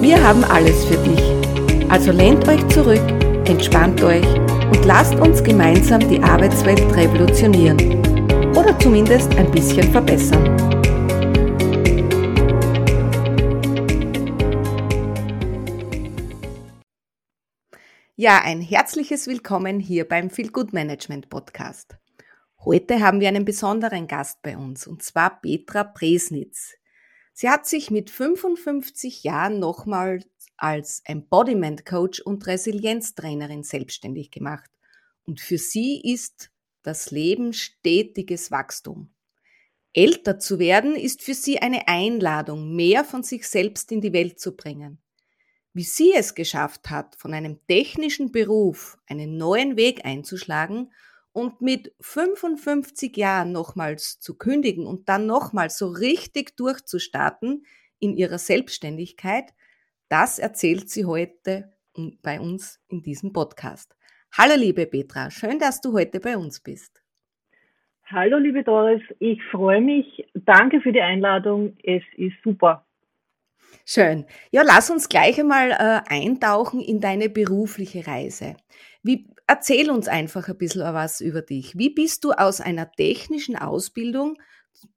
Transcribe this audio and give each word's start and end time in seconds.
Wir 0.00 0.16
haben 0.24 0.42
alles 0.44 0.86
für 0.86 0.96
dich. 0.96 1.90
Also 1.90 2.10
lehnt 2.10 2.48
euch 2.48 2.66
zurück, 2.68 3.06
entspannt 3.46 4.02
euch 4.02 4.24
und 4.24 4.82
lasst 4.86 5.14
uns 5.16 5.44
gemeinsam 5.44 6.00
die 6.08 6.22
Arbeitswelt 6.22 6.80
revolutionieren. 6.96 7.76
Oder 8.56 8.78
zumindest 8.78 9.34
ein 9.34 9.50
bisschen 9.50 9.92
verbessern. 9.92 10.56
Ja, 18.16 18.40
ein 18.42 18.62
herzliches 18.62 19.26
Willkommen 19.26 19.80
hier 19.80 20.08
beim 20.08 20.30
Feel 20.30 20.50
Good 20.50 20.72
Management 20.72 21.28
Podcast. 21.28 21.98
Heute 22.64 23.00
haben 23.00 23.20
wir 23.20 23.28
einen 23.28 23.44
besonderen 23.44 24.06
Gast 24.06 24.40
bei 24.40 24.56
uns, 24.56 24.86
und 24.86 25.02
zwar 25.02 25.42
Petra 25.42 25.84
Presnitz. 25.84 26.79
Sie 27.32 27.48
hat 27.48 27.66
sich 27.66 27.90
mit 27.90 28.10
55 28.10 29.22
Jahren 29.22 29.58
nochmals 29.58 30.26
als 30.56 31.02
Embodiment 31.04 31.86
Coach 31.86 32.20
und 32.20 32.46
Resilienztrainerin 32.46 33.62
selbstständig 33.62 34.30
gemacht. 34.30 34.70
Und 35.24 35.40
für 35.40 35.58
sie 35.58 36.00
ist 36.02 36.50
das 36.82 37.10
Leben 37.10 37.52
stetiges 37.52 38.50
Wachstum. 38.50 39.12
Älter 39.92 40.38
zu 40.38 40.58
werden 40.58 40.94
ist 40.94 41.22
für 41.22 41.34
sie 41.34 41.58
eine 41.60 41.88
Einladung, 41.88 42.76
mehr 42.76 43.04
von 43.04 43.22
sich 43.22 43.48
selbst 43.48 43.90
in 43.90 44.00
die 44.00 44.12
Welt 44.12 44.38
zu 44.38 44.56
bringen. 44.56 44.98
Wie 45.72 45.84
sie 45.84 46.12
es 46.12 46.34
geschafft 46.34 46.90
hat, 46.90 47.16
von 47.16 47.32
einem 47.32 47.64
technischen 47.66 48.32
Beruf 48.32 48.98
einen 49.06 49.36
neuen 49.36 49.76
Weg 49.76 50.04
einzuschlagen 50.04 50.92
und 51.32 51.60
mit 51.60 51.94
55 52.00 53.16
Jahren 53.16 53.52
nochmals 53.52 54.20
zu 54.20 54.36
kündigen 54.36 54.86
und 54.86 55.08
dann 55.08 55.26
nochmals 55.26 55.78
so 55.78 55.88
richtig 55.88 56.56
durchzustarten 56.56 57.64
in 57.98 58.16
ihrer 58.16 58.38
Selbstständigkeit, 58.38 59.52
das 60.08 60.38
erzählt 60.38 60.90
sie 60.90 61.04
heute 61.04 61.72
bei 62.22 62.40
uns 62.40 62.80
in 62.88 63.02
diesem 63.02 63.32
Podcast. 63.32 63.96
Hallo 64.36 64.54
liebe 64.56 64.86
Petra, 64.86 65.30
schön, 65.30 65.58
dass 65.58 65.80
du 65.80 65.92
heute 65.92 66.20
bei 66.20 66.36
uns 66.36 66.60
bist. 66.60 67.02
Hallo 68.06 68.38
liebe 68.38 68.64
Doris, 68.64 69.02
ich 69.20 69.40
freue 69.50 69.80
mich. 69.80 70.26
Danke 70.34 70.80
für 70.80 70.92
die 70.92 71.00
Einladung. 71.00 71.76
Es 71.84 72.02
ist 72.16 72.34
super. 72.42 72.84
Schön. 73.86 74.24
Ja, 74.50 74.62
lass 74.64 74.90
uns 74.90 75.08
gleich 75.08 75.38
einmal 75.38 75.70
äh, 75.70 76.00
eintauchen 76.08 76.80
in 76.80 77.00
deine 77.00 77.28
berufliche 77.28 78.06
Reise. 78.06 78.56
Wie, 79.02 79.28
erzähl 79.50 79.90
uns 79.90 80.06
einfach 80.06 80.48
ein 80.48 80.56
bisschen 80.56 80.82
was 80.82 81.20
über 81.20 81.42
dich. 81.42 81.76
Wie 81.76 81.90
bist 81.90 82.22
du 82.22 82.30
aus 82.30 82.60
einer 82.60 82.88
technischen 82.92 83.56
Ausbildung 83.56 84.38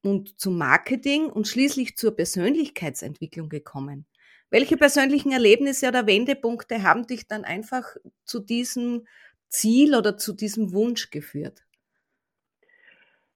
und 0.03 0.39
zum 0.39 0.59
Marketing 0.59 1.25
und 1.25 1.47
schließlich 1.47 1.97
zur 1.97 2.15
Persönlichkeitsentwicklung 2.15 3.49
gekommen? 3.49 4.05
Welche 4.51 4.77
persönlichen 4.77 5.31
Erlebnisse 5.31 5.87
oder 5.87 6.05
Wendepunkte 6.05 6.83
haben 6.83 7.07
dich 7.07 7.27
dann 7.27 7.45
einfach 7.45 7.95
zu 8.25 8.39
diesem 8.39 9.07
Ziel 9.47 9.95
oder 9.95 10.17
zu 10.17 10.33
diesem 10.33 10.71
Wunsch 10.71 11.09
geführt? 11.09 11.63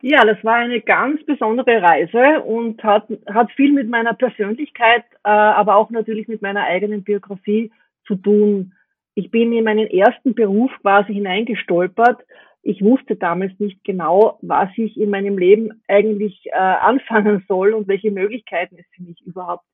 Ja, 0.04 0.24
das 0.24 0.44
war 0.44 0.58
eine 0.58 0.82
ganz 0.82 1.26
besondere 1.26 1.82
Reise 1.82 2.44
und 2.44 2.84
hat, 2.84 3.08
hat 3.26 3.52
viel 3.54 3.74
mit 3.74 3.90
meiner 3.90 4.14
Persönlichkeit, 4.14 5.04
äh, 5.24 5.30
aber 5.30 5.78
auch 5.78 5.90
natürlich 5.90 6.28
mit 6.28 6.44
meiner 6.44 6.66
eigenen 6.66 7.04
Biografie 7.04 7.72
zu 8.06 8.16
tun. 8.16 8.74
Ich 9.18 9.32
bin 9.32 9.52
in 9.52 9.64
meinen 9.64 9.88
ersten 9.88 10.36
Beruf 10.36 10.72
quasi 10.84 11.12
hineingestolpert. 11.12 12.22
Ich 12.62 12.84
wusste 12.84 13.16
damals 13.16 13.52
nicht 13.58 13.84
genau, 13.84 14.38
was 14.44 14.70
ich 14.76 14.96
in 14.96 15.10
meinem 15.10 15.40
Leben 15.40 15.82
eigentlich 15.88 16.40
äh, 16.46 16.52
anfangen 16.56 17.44
soll 17.48 17.74
und 17.74 17.88
welche 17.88 18.12
Möglichkeiten 18.12 18.78
es 18.78 18.86
für 18.96 19.02
mich 19.02 19.20
überhaupt 19.26 19.66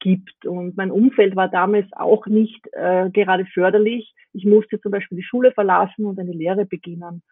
gibt. 0.00 0.46
Und 0.46 0.78
mein 0.78 0.90
Umfeld 0.90 1.36
war 1.36 1.48
damals 1.48 1.86
auch 1.92 2.24
nicht 2.26 2.66
äh, 2.72 3.10
gerade 3.10 3.44
förderlich. 3.44 4.14
Ich 4.32 4.46
musste 4.46 4.80
zum 4.80 4.92
Beispiel 4.92 5.18
die 5.18 5.24
Schule 5.24 5.52
verlassen 5.52 6.06
und 6.06 6.18
eine 6.18 6.32
Lehre 6.32 6.64
beginnen. 6.64 7.22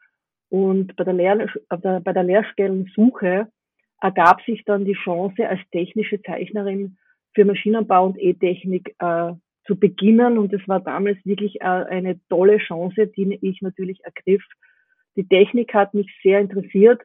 Und 0.51 0.95
bei 0.97 1.05
der, 1.05 1.15
Lehr 1.15 1.49
bei 1.71 2.13
der 2.13 2.25
Lehrstellensuche 2.25 3.49
ergab 4.03 4.43
sich 4.43 4.67
dann 4.67 4.85
die 4.85 4.99
Chance, 5.03 5.49
als 5.49 5.61
technische 5.73 6.21
Zeichnerin 6.21 6.99
für 7.35 7.47
Maschinenbau 7.47 8.05
und 8.05 8.19
E-Technik 8.21 8.95
äh, 8.99 9.33
zu 9.67 9.79
beginnen. 9.79 10.39
Und 10.39 10.53
es 10.53 10.67
war 10.69 10.81
damals 10.81 11.19
wirklich 11.25 11.61
äh, 11.61 11.65
eine 11.65 12.21
tolle 12.29 12.59
Chance, 12.59 13.07
die 13.07 13.39
ich 13.43 13.63
natürlich 13.63 14.01
ergriff. 14.05 14.45
Die 15.17 15.27
Technik 15.27 15.73
hat 15.75 15.95
mich 15.95 16.11
sehr 16.23 16.41
interessiert 16.41 17.03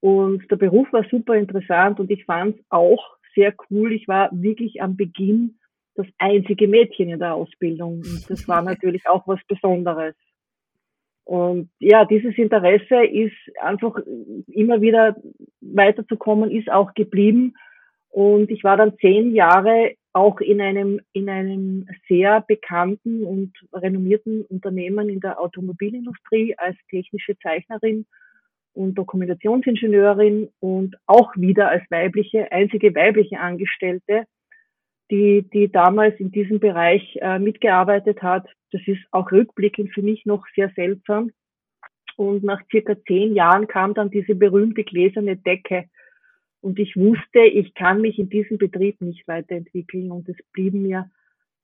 und 0.00 0.50
der 0.50 0.56
Beruf 0.56 0.92
war 0.92 1.04
super 1.10 1.36
interessant 1.36 2.00
und 2.00 2.10
ich 2.10 2.24
fand 2.24 2.56
es 2.56 2.64
auch 2.70 3.16
sehr 3.36 3.54
cool. 3.70 3.92
Ich 3.92 4.08
war 4.08 4.30
wirklich 4.32 4.82
am 4.82 4.96
Beginn 4.96 5.58
das 5.94 6.06
einzige 6.18 6.66
Mädchen 6.66 7.08
in 7.08 7.18
der 7.18 7.34
Ausbildung. 7.34 7.98
Und 7.98 8.28
das 8.28 8.48
war 8.48 8.62
natürlich 8.62 9.06
auch 9.06 9.26
was 9.28 9.38
Besonderes. 9.46 10.14
Und 11.24 11.70
ja, 11.78 12.04
dieses 12.04 12.36
Interesse 12.36 13.04
ist 13.04 13.36
einfach 13.60 13.96
immer 14.48 14.80
wieder 14.80 15.16
weiterzukommen, 15.60 16.50
ist 16.50 16.70
auch 16.70 16.94
geblieben. 16.94 17.54
Und 18.08 18.50
ich 18.50 18.64
war 18.64 18.76
dann 18.76 18.96
zehn 18.98 19.34
Jahre 19.34 19.94
auch 20.12 20.40
in 20.40 20.60
einem, 20.60 21.00
in 21.12 21.28
einem 21.28 21.88
sehr 22.08 22.40
bekannten 22.42 23.24
und 23.24 23.52
renommierten 23.72 24.44
Unternehmen 24.46 25.08
in 25.08 25.20
der 25.20 25.40
Automobilindustrie 25.40 26.54
als 26.58 26.76
technische 26.90 27.36
Zeichnerin 27.38 28.06
und 28.74 28.94
Dokumentationsingenieurin 28.96 30.48
und 30.60 30.96
auch 31.06 31.34
wieder 31.36 31.68
als 31.68 31.82
weibliche, 31.90 32.50
einzige 32.52 32.94
weibliche 32.94 33.40
Angestellte 33.40 34.26
die, 35.12 35.46
die 35.52 35.70
damals 35.70 36.18
in 36.18 36.32
diesem 36.32 36.58
Bereich 36.58 37.18
äh, 37.20 37.38
mitgearbeitet 37.38 38.22
hat. 38.22 38.46
Das 38.72 38.80
ist 38.86 39.02
auch 39.10 39.30
rückblickend 39.30 39.92
für 39.92 40.00
mich 40.00 40.24
noch 40.24 40.46
sehr 40.56 40.72
seltsam. 40.74 41.30
Und 42.16 42.42
nach 42.44 42.62
circa 42.70 42.96
zehn 43.06 43.34
Jahren 43.34 43.68
kam 43.68 43.92
dann 43.92 44.10
diese 44.10 44.34
berühmte 44.34 44.84
gläserne 44.84 45.36
Decke. 45.36 45.84
Und 46.62 46.78
ich 46.78 46.96
wusste, 46.96 47.40
ich 47.40 47.74
kann 47.74 48.00
mich 48.00 48.18
in 48.18 48.30
diesem 48.30 48.56
Betrieb 48.56 49.00
nicht 49.00 49.26
weiterentwickeln. 49.26 50.10
Und 50.10 50.28
es 50.28 50.36
blieben 50.52 50.82
mir 50.82 51.10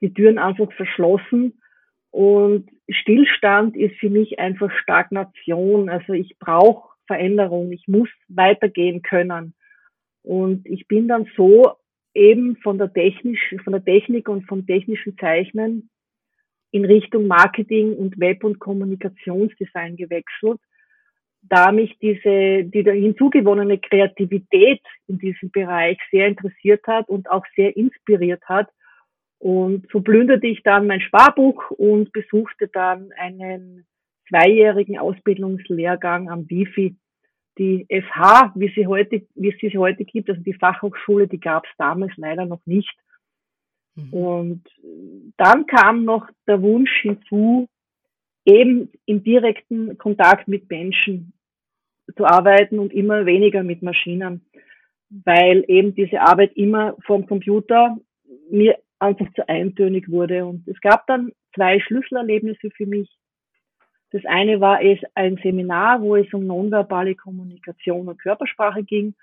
die 0.00 0.12
Türen 0.12 0.38
einfach 0.38 0.70
verschlossen. 0.72 1.62
Und 2.10 2.68
Stillstand 2.90 3.76
ist 3.76 3.96
für 3.96 4.10
mich 4.10 4.38
einfach 4.38 4.70
Stagnation. 4.82 5.88
Also 5.88 6.12
ich 6.12 6.36
brauche 6.38 6.90
Veränderung. 7.06 7.72
Ich 7.72 7.86
muss 7.86 8.08
weitergehen 8.28 9.02
können. 9.02 9.54
Und 10.22 10.66
ich 10.66 10.88
bin 10.88 11.06
dann 11.06 11.26
so 11.36 11.76
eben 12.12 12.56
von 12.56 12.76
der, 12.76 12.92
technisch, 12.92 13.54
von 13.62 13.72
der 13.72 13.84
Technik 13.84 14.28
und 14.28 14.46
vom 14.46 14.66
technischen 14.66 15.16
Zeichnen 15.16 15.90
in 16.72 16.84
Richtung 16.84 17.28
Marketing 17.28 17.94
und 17.94 18.18
Web- 18.18 18.44
und 18.44 18.58
Kommunikationsdesign 18.58 19.96
gewechselt, 19.96 20.60
da 21.42 21.72
mich 21.72 21.98
diese, 22.00 22.64
die 22.64 22.82
da 22.82 22.92
hinzugewonnene 22.92 23.78
Kreativität 23.78 24.82
in 25.06 25.18
diesem 25.18 25.50
Bereich 25.50 25.98
sehr 26.10 26.26
interessiert 26.26 26.86
hat 26.86 27.08
und 27.08 27.30
auch 27.30 27.44
sehr 27.56 27.76
inspiriert 27.76 28.42
hat. 28.46 28.68
Und 29.38 29.86
so 29.92 30.00
plünderte 30.00 30.46
ich 30.46 30.62
dann 30.62 30.86
mein 30.86 31.00
Sparbuch 31.00 31.70
und 31.70 32.12
besuchte 32.12 32.68
dann 32.68 33.12
einen 33.16 33.86
zweijährigen 34.28 34.98
Ausbildungslehrgang 34.98 36.28
am 36.28 36.48
Wifi 36.50 36.96
die 37.58 37.86
FH, 37.90 38.52
wie 38.54 38.72
sie 38.74 38.86
heute, 38.86 39.26
wie 39.34 39.48
es 39.50 39.58
sie 39.60 39.76
heute 39.76 40.04
gibt, 40.04 40.30
also 40.30 40.40
die 40.40 40.54
Fachhochschule, 40.54 41.26
die 41.26 41.40
gab 41.40 41.66
es 41.66 41.70
damals 41.76 42.12
leider 42.16 42.46
noch 42.46 42.64
nicht. 42.66 42.94
Mhm. 43.96 44.12
Und 44.12 44.62
dann 45.36 45.66
kam 45.66 46.04
noch 46.04 46.28
der 46.46 46.62
Wunsch 46.62 47.02
hinzu, 47.02 47.68
eben 48.44 48.90
im 49.06 49.24
direkten 49.24 49.98
Kontakt 49.98 50.48
mit 50.48 50.70
Menschen 50.70 51.32
zu 52.16 52.24
arbeiten 52.24 52.78
und 52.78 52.92
immer 52.92 53.26
weniger 53.26 53.62
mit 53.62 53.82
Maschinen, 53.82 54.42
weil 55.10 55.64
eben 55.68 55.94
diese 55.94 56.20
Arbeit 56.20 56.52
immer 56.56 56.96
vom 57.06 57.26
Computer 57.26 57.96
mir 58.50 58.78
einfach 58.98 59.26
zu 59.34 59.48
eintönig 59.48 60.10
wurde. 60.10 60.44
Und 60.44 60.66
es 60.66 60.80
gab 60.80 61.06
dann 61.06 61.32
zwei 61.54 61.80
Schlüsselerlebnisse 61.80 62.70
für 62.70 62.86
mich. 62.86 63.10
Das 64.10 64.24
eine 64.24 64.60
war 64.60 64.82
es 64.82 64.98
ein 65.14 65.38
Seminar, 65.42 66.00
wo 66.00 66.16
es 66.16 66.32
um 66.32 66.46
nonverbale 66.46 67.14
Kommunikation 67.14 68.08
und 68.08 68.18
Körpersprache 68.18 68.82
ging. 68.82 69.14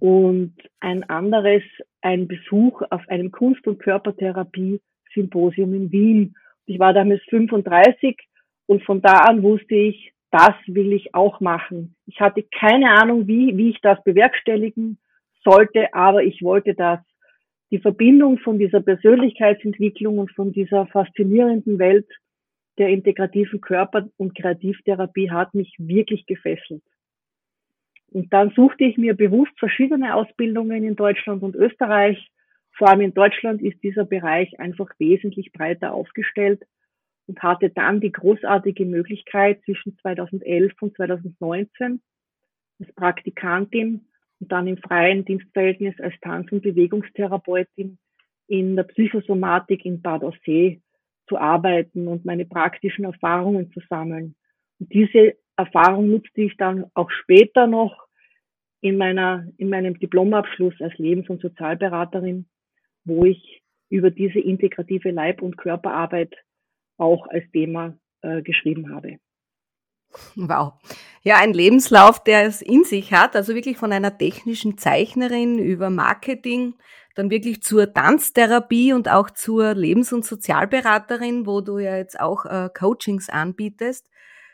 Und 0.00 0.54
ein 0.80 1.08
anderes, 1.08 1.62
ein 2.00 2.26
Besuch 2.26 2.82
auf 2.90 3.08
einem 3.08 3.30
Kunst- 3.30 3.66
und 3.66 3.78
Körpertherapie 3.78 4.80
Symposium 5.14 5.74
in 5.74 5.92
Wien. 5.92 6.34
Ich 6.66 6.78
war 6.78 6.92
damals 6.92 7.22
35 7.30 8.16
und 8.66 8.82
von 8.84 9.00
da 9.00 9.12
an 9.12 9.42
wusste 9.42 9.74
ich, 9.74 10.12
das 10.30 10.54
will 10.66 10.92
ich 10.92 11.14
auch 11.14 11.40
machen. 11.40 11.94
Ich 12.06 12.20
hatte 12.20 12.42
keine 12.42 12.90
Ahnung, 12.90 13.26
wie, 13.26 13.56
wie 13.56 13.70
ich 13.70 13.80
das 13.80 14.02
bewerkstelligen 14.04 14.98
sollte, 15.44 15.92
aber 15.94 16.22
ich 16.22 16.42
wollte 16.42 16.74
das. 16.74 17.00
Die 17.70 17.78
Verbindung 17.78 18.38
von 18.38 18.58
dieser 18.58 18.80
Persönlichkeitsentwicklung 18.80 20.18
und 20.18 20.32
von 20.32 20.52
dieser 20.52 20.86
faszinierenden 20.86 21.78
Welt 21.78 22.08
der 22.78 22.88
integrativen 22.88 23.60
Körper- 23.60 24.08
und 24.16 24.34
Kreativtherapie 24.38 25.30
hat 25.30 25.52
mich 25.54 25.74
wirklich 25.78 26.24
gefesselt. 26.26 26.82
Und 28.10 28.32
dann 28.32 28.50
suchte 28.50 28.84
ich 28.84 28.96
mir 28.96 29.14
bewusst 29.14 29.52
verschiedene 29.58 30.14
Ausbildungen 30.14 30.84
in 30.84 30.96
Deutschland 30.96 31.42
und 31.42 31.56
Österreich. 31.56 32.30
Vor 32.72 32.88
allem 32.88 33.02
in 33.02 33.14
Deutschland 33.14 33.60
ist 33.60 33.82
dieser 33.82 34.04
Bereich 34.04 34.58
einfach 34.58 34.88
wesentlich 34.98 35.52
breiter 35.52 35.92
aufgestellt 35.92 36.62
und 37.28 37.42
hatte 37.42 37.70
dann 37.70 38.00
die 38.00 38.10
großartige 38.10 38.86
Möglichkeit 38.86 39.62
zwischen 39.64 39.96
2011 39.98 40.72
und 40.80 40.96
2019 40.96 42.00
als 42.80 42.92
Praktikantin 42.94 44.08
und 44.40 44.50
dann 44.50 44.66
im 44.66 44.78
freien 44.78 45.24
Dienstverhältnis 45.24 45.94
als 46.00 46.14
Tanz- 46.22 46.50
und 46.50 46.62
Bewegungstherapeutin 46.62 47.98
in 48.48 48.76
der 48.76 48.84
Psychosomatik 48.84 49.84
in 49.84 50.00
Bad 50.00 50.24
Aussee 50.24 50.80
zu 51.28 51.36
arbeiten 51.36 52.08
und 52.08 52.24
meine 52.24 52.46
praktischen 52.46 53.04
Erfahrungen 53.04 53.70
zu 53.72 53.80
sammeln. 53.90 54.34
Und 54.80 54.92
diese 54.92 55.34
Erfahrung 55.56 56.08
nutzte 56.08 56.42
ich 56.42 56.56
dann 56.56 56.86
auch 56.94 57.10
später 57.10 57.66
noch 57.66 58.06
in 58.80 58.96
meiner, 58.96 59.46
in 59.58 59.68
meinem 59.68 59.98
Diplomabschluss 59.98 60.80
als 60.80 60.96
Lebens- 60.96 61.28
und 61.28 61.42
Sozialberaterin, 61.42 62.48
wo 63.04 63.24
ich 63.24 63.62
über 63.90 64.10
diese 64.10 64.38
integrative 64.38 65.10
Leib- 65.10 65.42
und 65.42 65.58
Körperarbeit 65.58 66.34
auch 66.98 67.26
als 67.28 67.44
Thema 67.52 67.96
äh, 68.22 68.42
geschrieben 68.42 68.94
habe. 68.94 69.18
Wow. 70.36 70.74
Ja, 71.22 71.36
ein 71.36 71.52
Lebenslauf, 71.52 72.22
der 72.22 72.46
es 72.46 72.62
in 72.62 72.84
sich 72.84 73.12
hat, 73.12 73.36
also 73.36 73.54
wirklich 73.54 73.76
von 73.76 73.92
einer 73.92 74.16
technischen 74.16 74.78
Zeichnerin 74.78 75.58
über 75.58 75.90
Marketing, 75.90 76.74
dann 77.14 77.30
wirklich 77.30 77.62
zur 77.62 77.92
Tanztherapie 77.92 78.92
und 78.92 79.08
auch 79.08 79.30
zur 79.30 79.74
Lebens- 79.74 80.12
und 80.12 80.24
Sozialberaterin, 80.24 81.46
wo 81.46 81.60
du 81.60 81.78
ja 81.78 81.96
jetzt 81.96 82.20
auch 82.20 82.46
äh, 82.46 82.70
Coachings 82.72 83.28
anbietest. 83.28 84.08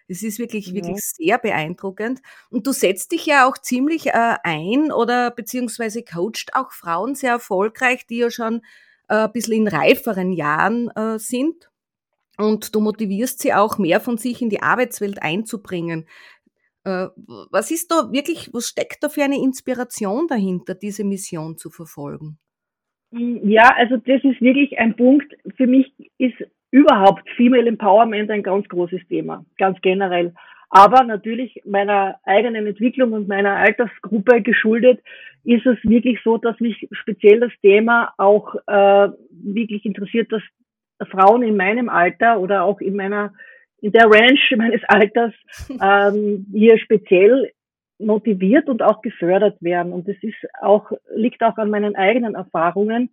Es 0.08 0.22
ist 0.22 0.38
wirklich, 0.38 0.68
ja. 0.68 0.74
wirklich 0.74 1.00
sehr 1.00 1.38
beeindruckend. 1.38 2.20
Und 2.50 2.66
du 2.66 2.72
setzt 2.72 3.12
dich 3.12 3.26
ja 3.26 3.46
auch 3.46 3.58
ziemlich 3.58 4.08
äh, 4.08 4.36
ein 4.42 4.92
oder 4.92 5.30
beziehungsweise 5.30 6.02
coacht 6.02 6.54
auch 6.54 6.72
Frauen 6.72 7.14
sehr 7.14 7.32
erfolgreich, 7.32 8.06
die 8.06 8.18
ja 8.18 8.30
schon 8.30 8.62
äh, 9.08 9.24
ein 9.24 9.32
bisschen 9.32 9.52
in 9.54 9.68
reiferen 9.68 10.32
Jahren 10.32 10.88
äh, 10.90 11.18
sind. 11.18 11.70
Und 12.38 12.74
du 12.74 12.80
motivierst 12.80 13.40
sie 13.40 13.52
auch, 13.52 13.78
mehr 13.78 14.00
von 14.00 14.16
sich 14.16 14.42
in 14.42 14.50
die 14.50 14.62
Arbeitswelt 14.62 15.22
einzubringen. 15.22 16.06
Äh, 16.84 17.06
was 17.50 17.70
ist 17.70 17.90
da 17.90 18.12
wirklich, 18.12 18.50
was 18.52 18.66
steckt 18.66 19.02
da 19.02 19.08
für 19.08 19.22
eine 19.22 19.38
Inspiration 19.38 20.26
dahinter, 20.28 20.74
diese 20.74 21.04
Mission 21.04 21.56
zu 21.56 21.70
verfolgen? 21.70 22.38
Ja, 23.10 23.72
also 23.76 23.96
das 23.96 24.24
ist 24.24 24.40
wirklich 24.40 24.78
ein 24.78 24.96
Punkt. 24.96 25.32
Für 25.56 25.68
mich 25.68 25.92
ist 26.18 26.34
überhaupt 26.72 27.28
Female 27.36 27.68
Empowerment 27.68 28.30
ein 28.30 28.42
ganz 28.42 28.68
großes 28.68 29.00
Thema, 29.08 29.44
ganz 29.56 29.80
generell. 29.80 30.34
Aber 30.70 31.04
natürlich 31.04 31.60
meiner 31.64 32.18
eigenen 32.24 32.66
Entwicklung 32.66 33.12
und 33.12 33.28
meiner 33.28 33.54
Altersgruppe 33.54 34.42
geschuldet 34.42 35.00
ist 35.44 35.64
es 35.66 35.78
wirklich 35.84 36.18
so, 36.24 36.36
dass 36.38 36.58
mich 36.58 36.88
speziell 36.90 37.38
das 37.38 37.52
Thema 37.62 38.12
auch 38.18 38.56
äh, 38.66 39.08
wirklich 39.30 39.84
interessiert, 39.84 40.32
dass 40.32 40.42
Frauen 41.10 41.42
in 41.42 41.56
meinem 41.56 41.88
Alter 41.88 42.40
oder 42.40 42.64
auch 42.64 42.80
in 42.80 42.96
meiner 42.96 43.32
in 43.80 43.92
der 43.92 44.06
Range 44.06 44.38
meines 44.56 44.80
Alters 44.88 45.34
ähm, 45.68 46.46
hier 46.52 46.78
speziell 46.78 47.52
motiviert 47.98 48.68
und 48.68 48.82
auch 48.82 49.02
gefördert 49.02 49.60
werden. 49.60 49.92
Und 49.92 50.08
das 50.08 50.16
ist 50.22 50.38
auch, 50.60 50.90
liegt 51.14 51.42
auch 51.42 51.58
an 51.58 51.68
meinen 51.68 51.94
eigenen 51.94 52.34
Erfahrungen. 52.34 53.10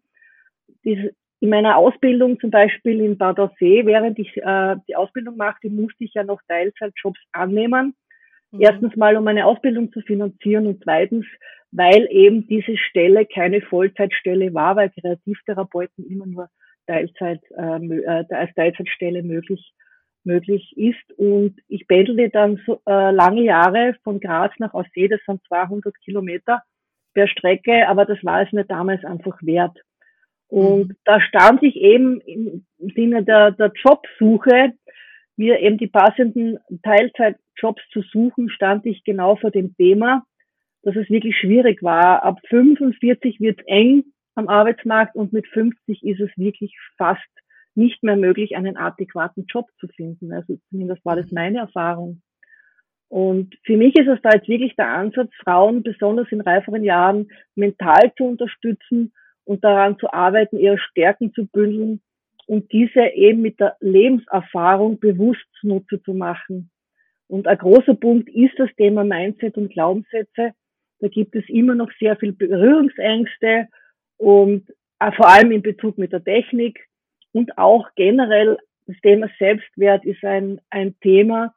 Diese, 0.85 1.13
in 1.41 1.49
meiner 1.49 1.75
Ausbildung 1.75 2.39
zum 2.39 2.51
Beispiel 2.51 3.01
in 3.01 3.17
Bad 3.17 3.39
Aussee, 3.39 3.85
während 3.85 4.17
ich 4.17 4.37
äh, 4.37 4.75
die 4.87 4.95
Ausbildung 4.95 5.35
machte, 5.37 5.69
musste 5.69 6.03
ich 6.03 6.13
ja 6.13 6.23
noch 6.23 6.39
Teilzeitjobs 6.47 7.19
annehmen. 7.31 7.93
Mhm. 8.51 8.61
Erstens 8.61 8.95
mal, 8.95 9.17
um 9.17 9.25
meine 9.25 9.45
Ausbildung 9.45 9.91
zu 9.91 10.01
finanzieren 10.01 10.67
und 10.67 10.83
zweitens, 10.83 11.25
weil 11.71 12.07
eben 12.11 12.47
diese 12.47 12.77
Stelle 12.77 13.25
keine 13.25 13.61
Vollzeitstelle 13.61 14.53
war, 14.53 14.75
weil 14.77 14.89
Kreativtherapeuten 14.91 16.05
immer 16.05 16.27
nur 16.27 16.49
Teilzeit, 16.87 17.41
äh, 17.57 17.85
äh 17.85 18.25
als 18.29 18.53
Teilzeitstelle 18.55 19.23
möglich 19.23 19.73
möglich 20.23 20.73
ist. 20.77 21.17
Und 21.17 21.59
ich 21.67 21.87
pendelte 21.87 22.29
dann 22.29 22.61
so, 22.65 22.81
äh, 22.85 23.11
lange 23.11 23.43
Jahre 23.43 23.95
von 24.03 24.19
Graz 24.19 24.51
nach 24.59 24.73
Aussee, 24.73 25.07
das 25.07 25.19
sind 25.25 25.41
200 25.47 25.93
Kilometer 26.01 26.61
per 27.13 27.27
Strecke, 27.27 27.87
aber 27.87 28.05
das 28.05 28.23
war 28.23 28.41
es 28.41 28.51
mir 28.51 28.65
damals 28.65 29.03
einfach 29.03 29.37
wert. 29.41 29.77
Und 30.47 30.89
mhm. 30.89 30.97
da 31.05 31.19
stand 31.21 31.63
ich 31.63 31.75
eben 31.75 32.21
im 32.21 32.65
Sinne 32.95 33.23
der, 33.23 33.51
der 33.51 33.71
Jobsuche, 33.75 34.73
mir 35.37 35.59
eben 35.59 35.77
die 35.77 35.87
passenden 35.87 36.59
Teilzeitjobs 36.83 37.81
zu 37.91 38.01
suchen, 38.01 38.49
stand 38.49 38.85
ich 38.85 39.03
genau 39.03 39.37
vor 39.37 39.49
dem 39.49 39.75
Thema, 39.75 40.23
dass 40.83 40.95
es 40.95 41.09
wirklich 41.09 41.37
schwierig 41.37 41.81
war. 41.81 42.23
Ab 42.23 42.39
45 42.49 43.39
wird 43.39 43.59
es 43.59 43.65
eng 43.67 44.03
am 44.35 44.47
Arbeitsmarkt 44.47 45.15
und 45.15 45.33
mit 45.33 45.47
50 45.47 46.03
ist 46.03 46.19
es 46.19 46.29
wirklich 46.37 46.77
fast 46.97 47.21
nicht 47.75 48.03
mehr 48.03 48.17
möglich, 48.17 48.55
einen 48.55 48.77
adäquaten 48.77 49.45
Job 49.45 49.67
zu 49.79 49.87
finden. 49.87 50.33
Also 50.33 50.57
zumindest 50.69 51.03
war 51.05 51.15
das 51.15 51.31
meine 51.31 51.59
Erfahrung. 51.59 52.21
Und 53.07 53.55
für 53.65 53.75
mich 53.75 53.95
ist 53.97 54.07
es 54.07 54.21
da 54.21 54.31
jetzt 54.31 54.47
wirklich 54.47 54.75
der 54.77 54.87
Ansatz, 54.87 55.31
Frauen 55.43 55.83
besonders 55.83 56.31
in 56.31 56.41
reiferen 56.41 56.83
Jahren 56.83 57.27
mental 57.55 58.13
zu 58.15 58.23
unterstützen 58.23 59.11
und 59.43 59.63
daran 59.63 59.99
zu 59.99 60.11
arbeiten, 60.13 60.57
ihre 60.57 60.77
Stärken 60.77 61.33
zu 61.33 61.45
bündeln 61.47 62.01
und 62.47 62.71
diese 62.71 63.01
eben 63.13 63.41
mit 63.41 63.59
der 63.59 63.75
Lebenserfahrung 63.81 64.99
bewusst 64.99 65.45
zunutze 65.59 66.01
zu 66.03 66.13
machen. 66.13 66.71
Und 67.27 67.47
ein 67.47 67.57
großer 67.57 67.95
Punkt 67.95 68.29
ist 68.29 68.57
das 68.57 68.69
Thema 68.77 69.03
Mindset 69.03 69.57
und 69.57 69.71
Glaubenssätze. 69.71 70.53
Da 70.99 71.07
gibt 71.07 71.35
es 71.35 71.47
immer 71.49 71.75
noch 71.75 71.89
sehr 71.99 72.15
viel 72.15 72.33
Berührungsängste 72.33 73.67
und 74.21 74.69
äh, 74.99 75.11
vor 75.13 75.27
allem 75.27 75.51
in 75.51 75.63
Bezug 75.63 75.97
mit 75.97 76.13
der 76.13 76.23
Technik 76.23 76.79
und 77.31 77.57
auch 77.57 77.87
generell 77.95 78.59
das 78.85 78.95
Thema 79.01 79.27
Selbstwert 79.39 80.05
ist 80.05 80.23
ein, 80.23 80.61
ein 80.69 80.95
Thema, 80.99 81.55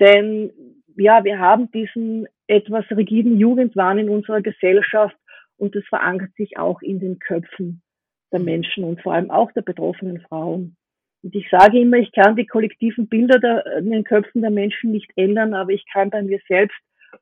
denn 0.00 0.50
ja, 0.96 1.22
wir 1.22 1.38
haben 1.38 1.70
diesen 1.70 2.26
etwas 2.48 2.84
rigiden 2.90 3.38
Jugendwahn 3.38 3.98
in 3.98 4.08
unserer 4.08 4.40
Gesellschaft 4.42 5.16
und 5.56 5.76
das 5.76 5.84
verankert 5.84 6.34
sich 6.34 6.58
auch 6.58 6.82
in 6.82 6.98
den 6.98 7.20
Köpfen 7.20 7.80
der 8.32 8.40
Menschen 8.40 8.82
und 8.82 9.00
vor 9.02 9.14
allem 9.14 9.30
auch 9.30 9.52
der 9.52 9.62
betroffenen 9.62 10.20
Frauen. 10.20 10.76
Und 11.22 11.34
ich 11.36 11.48
sage 11.48 11.78
immer, 11.78 11.98
ich 11.98 12.10
kann 12.10 12.34
die 12.34 12.46
kollektiven 12.46 13.06
Bilder 13.06 13.38
der, 13.38 13.76
in 13.78 13.90
den 13.90 14.04
Köpfen 14.04 14.40
der 14.40 14.50
Menschen 14.50 14.90
nicht 14.90 15.12
ändern, 15.14 15.54
aber 15.54 15.70
ich 15.70 15.84
kann 15.92 16.10
bei 16.10 16.22
mir 16.22 16.40
selbst, 16.48 16.78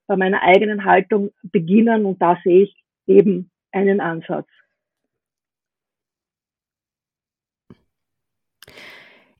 bei 0.06 0.16
meiner 0.16 0.42
eigenen 0.42 0.86
Haltung 0.86 1.30
beginnen 1.42 2.06
und 2.06 2.22
da 2.22 2.38
sehe 2.42 2.62
ich 2.62 2.74
eben 3.06 3.50
einen 3.72 4.00
Ansatz. 4.00 4.48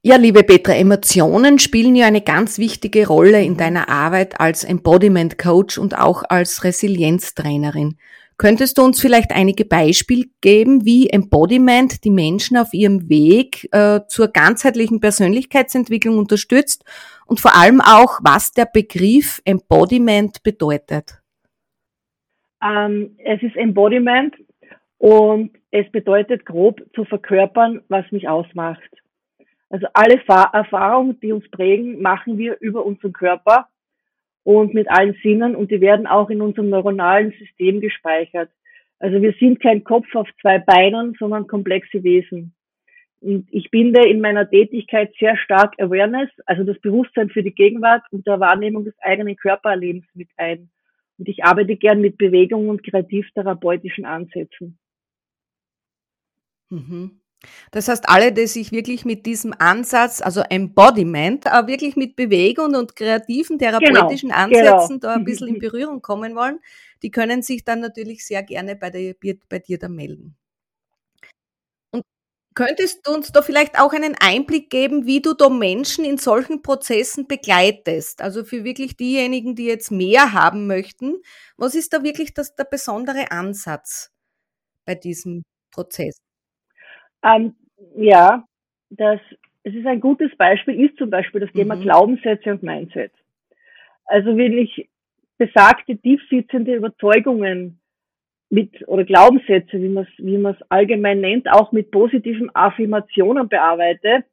Ja, 0.00 0.14
liebe 0.14 0.44
Petra, 0.44 0.74
Emotionen 0.74 1.58
spielen 1.58 1.96
ja 1.96 2.06
eine 2.06 2.20
ganz 2.20 2.60
wichtige 2.60 3.08
Rolle 3.08 3.42
in 3.42 3.56
deiner 3.56 3.88
Arbeit 3.88 4.40
als 4.40 4.62
Embodiment 4.62 5.38
Coach 5.38 5.76
und 5.76 5.98
auch 5.98 6.22
als 6.28 6.62
Resilienztrainerin. 6.62 7.98
Könntest 8.36 8.78
du 8.78 8.82
uns 8.82 9.00
vielleicht 9.00 9.32
einige 9.32 9.64
Beispiele 9.64 10.26
geben, 10.40 10.84
wie 10.84 11.10
Embodiment 11.10 12.04
die 12.04 12.12
Menschen 12.12 12.56
auf 12.56 12.72
ihrem 12.72 13.08
Weg 13.08 13.68
äh, 13.72 14.02
zur 14.06 14.28
ganzheitlichen 14.28 15.00
Persönlichkeitsentwicklung 15.00 16.16
unterstützt 16.16 16.84
und 17.26 17.40
vor 17.40 17.56
allem 17.56 17.80
auch, 17.80 18.20
was 18.22 18.52
der 18.52 18.68
Begriff 18.72 19.42
Embodiment 19.44 20.44
bedeutet? 20.44 21.20
Ähm, 22.62 23.16
es 23.24 23.42
ist 23.42 23.56
Embodiment 23.56 24.36
und 24.98 25.50
es 25.72 25.90
bedeutet 25.90 26.46
grob 26.46 26.80
zu 26.94 27.04
verkörpern, 27.04 27.80
was 27.88 28.04
mich 28.12 28.28
ausmacht. 28.28 28.88
Also 29.70 29.86
alle 29.92 30.22
Erfahrungen, 30.26 31.18
die 31.20 31.32
uns 31.32 31.48
prägen, 31.50 32.00
machen 32.00 32.38
wir 32.38 32.56
über 32.60 32.84
unseren 32.86 33.12
Körper 33.12 33.68
und 34.44 34.72
mit 34.72 34.88
allen 34.90 35.14
Sinnen 35.22 35.54
und 35.54 35.70
die 35.70 35.80
werden 35.80 36.06
auch 36.06 36.30
in 36.30 36.40
unserem 36.40 36.70
neuronalen 36.70 37.32
System 37.38 37.80
gespeichert. 37.80 38.50
Also 38.98 39.20
wir 39.20 39.34
sind 39.38 39.60
kein 39.60 39.84
Kopf 39.84 40.06
auf 40.14 40.28
zwei 40.40 40.58
Beinen, 40.58 41.14
sondern 41.18 41.46
komplexe 41.46 42.02
Wesen. 42.02 42.54
Und 43.20 43.48
ich 43.50 43.70
binde 43.70 44.08
in 44.08 44.20
meiner 44.20 44.48
Tätigkeit 44.48 45.12
sehr 45.18 45.36
stark 45.36 45.74
Awareness, 45.78 46.30
also 46.46 46.64
das 46.64 46.78
Bewusstsein 46.80 47.30
für 47.30 47.42
die 47.42 47.54
Gegenwart 47.54 48.02
und 48.10 48.26
der 48.26 48.40
Wahrnehmung 48.40 48.84
des 48.84 48.94
eigenen 49.00 49.36
Körperlebens 49.36 50.06
mit 50.14 50.28
ein. 50.36 50.70
Und 51.18 51.28
ich 51.28 51.44
arbeite 51.44 51.76
gern 51.76 52.00
mit 52.00 52.16
Bewegung 52.16 52.68
und 52.68 52.84
kreativ-therapeutischen 52.84 54.04
Ansätzen. 54.04 54.78
Mhm. 56.70 57.20
Das 57.70 57.88
heißt, 57.88 58.08
alle, 58.08 58.32
die 58.32 58.46
sich 58.46 58.72
wirklich 58.72 59.04
mit 59.04 59.24
diesem 59.24 59.54
Ansatz, 59.58 60.20
also 60.20 60.40
Embodiment, 60.40 61.46
auch 61.46 61.66
wirklich 61.66 61.96
mit 61.96 62.16
Bewegung 62.16 62.74
und 62.74 62.96
kreativen 62.96 63.58
Genau, 63.58 63.78
therapeutischen 63.78 64.30
genau. 64.30 64.42
Ansätzen 64.42 65.00
da 65.00 65.14
ein 65.14 65.24
bisschen 65.24 65.48
in 65.48 65.58
Berührung 65.58 66.02
kommen 66.02 66.34
wollen, 66.34 66.60
die 67.02 67.10
können 67.10 67.42
sich 67.42 67.64
dann 67.64 67.80
natürlich 67.80 68.26
sehr 68.26 68.42
gerne 68.42 68.74
bei, 68.76 68.90
der, 68.90 69.14
bei 69.48 69.58
dir 69.60 69.78
da 69.78 69.88
melden. 69.88 70.36
Und 71.92 72.04
könntest 72.54 73.06
du 73.06 73.14
uns 73.14 73.30
da 73.30 73.42
vielleicht 73.42 73.78
auch 73.78 73.92
einen 73.92 74.16
Einblick 74.18 74.68
geben, 74.68 75.06
wie 75.06 75.22
du 75.22 75.34
da 75.34 75.48
Menschen 75.48 76.04
in 76.04 76.18
solchen 76.18 76.62
Prozessen 76.62 77.28
begleitest? 77.28 78.20
Also 78.20 78.44
für 78.44 78.64
wirklich 78.64 78.96
diejenigen, 78.96 79.54
die 79.54 79.66
jetzt 79.66 79.92
mehr 79.92 80.32
haben 80.32 80.66
möchten, 80.66 81.22
was 81.56 81.76
ist 81.76 81.92
da 81.92 82.02
wirklich 82.02 82.34
das, 82.34 82.56
der 82.56 82.64
besondere 82.64 83.30
Ansatz 83.30 84.10
bei 84.84 84.96
diesem 84.96 85.44
Prozess? 85.70 86.16
Ähm, 87.22 87.54
ja, 87.96 88.44
das, 88.90 89.20
es 89.64 89.74
ist 89.74 89.86
ein 89.86 90.00
gutes 90.00 90.34
Beispiel, 90.36 90.84
ist 90.84 90.96
zum 90.96 91.10
Beispiel 91.10 91.40
das 91.40 91.52
Thema 91.52 91.76
Mhm. 91.76 91.82
Glaubenssätze 91.82 92.50
und 92.50 92.62
Mindset. 92.62 93.12
Also 94.06 94.36
wirklich 94.36 94.88
besagte 95.36 95.96
tiefsitzende 95.96 96.74
Überzeugungen 96.74 97.80
mit 98.50 98.86
oder 98.88 99.04
Glaubenssätze, 99.04 99.80
wie 99.80 99.88
man 99.88 100.04
es 100.04 100.24
wie 100.24 100.38
man 100.38 100.54
es 100.54 100.70
allgemein 100.70 101.20
nennt, 101.20 101.48
auch 101.50 101.70
mit 101.72 101.90
positiven 101.90 102.50
Affirmationen 102.54 103.48
bearbeite 103.48 104.24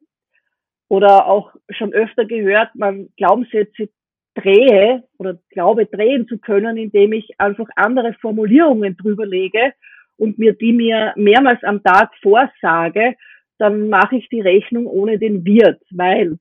oder 0.88 1.26
auch 1.26 1.54
schon 1.70 1.92
öfter 1.92 2.24
gehört, 2.24 2.74
man 2.74 3.10
Glaubenssätze 3.16 3.90
drehe 4.34 5.04
oder 5.18 5.38
glaube 5.50 5.86
drehen 5.86 6.26
zu 6.28 6.38
können, 6.38 6.76
indem 6.76 7.12
ich 7.12 7.38
einfach 7.38 7.68
andere 7.76 8.14
Formulierungen 8.14 8.96
drüber 8.96 9.26
lege 9.26 9.74
und 10.16 10.38
mir 10.38 10.54
die 10.54 10.72
mir 10.72 11.12
mehrmals 11.16 11.62
am 11.64 11.82
Tag 11.82 12.10
vorsage, 12.22 13.14
dann 13.58 13.88
mache 13.88 14.16
ich 14.16 14.28
die 14.28 14.40
Rechnung 14.40 14.86
ohne 14.86 15.18
den 15.18 15.44
Wirt, 15.44 15.80
weil 15.90 16.38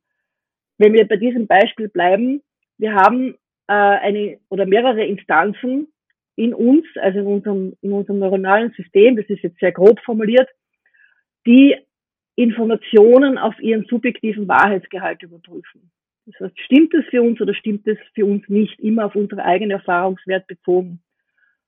wenn 0.77 0.93
wir 0.93 1.07
bei 1.07 1.15
diesem 1.15 1.47
Beispiel 1.47 1.87
bleiben, 1.87 2.41
wir 2.77 2.93
haben 2.93 3.35
äh, 3.67 3.73
eine 3.73 4.39
oder 4.49 4.65
mehrere 4.65 5.05
Instanzen 5.05 5.87
in 6.35 6.53
uns, 6.53 6.85
also 6.95 7.19
in 7.19 7.27
unserem, 7.27 7.73
in 7.81 7.93
unserem 7.93 8.19
neuronalen 8.19 8.71
System, 8.75 9.15
das 9.15 9.25
ist 9.27 9.43
jetzt 9.43 9.59
sehr 9.59 9.71
grob 9.71 9.99
formuliert, 10.01 10.49
die 11.45 11.75
Informationen 12.35 13.37
auf 13.37 13.57
ihren 13.59 13.85
subjektiven 13.85 14.47
Wahrheitsgehalt 14.47 15.23
überprüfen. 15.23 15.91
Das 16.25 16.39
heißt, 16.39 16.59
stimmt 16.59 16.93
es 16.93 17.05
für 17.05 17.21
uns 17.21 17.39
oder 17.39 17.53
stimmt 17.53 17.87
es 17.87 17.97
für 18.13 18.25
uns 18.25 18.47
nicht, 18.49 18.79
immer 18.79 19.05
auf 19.05 19.15
unseren 19.15 19.39
eigenen 19.39 19.71
Erfahrungswert 19.71 20.47
bezogen. 20.47 20.99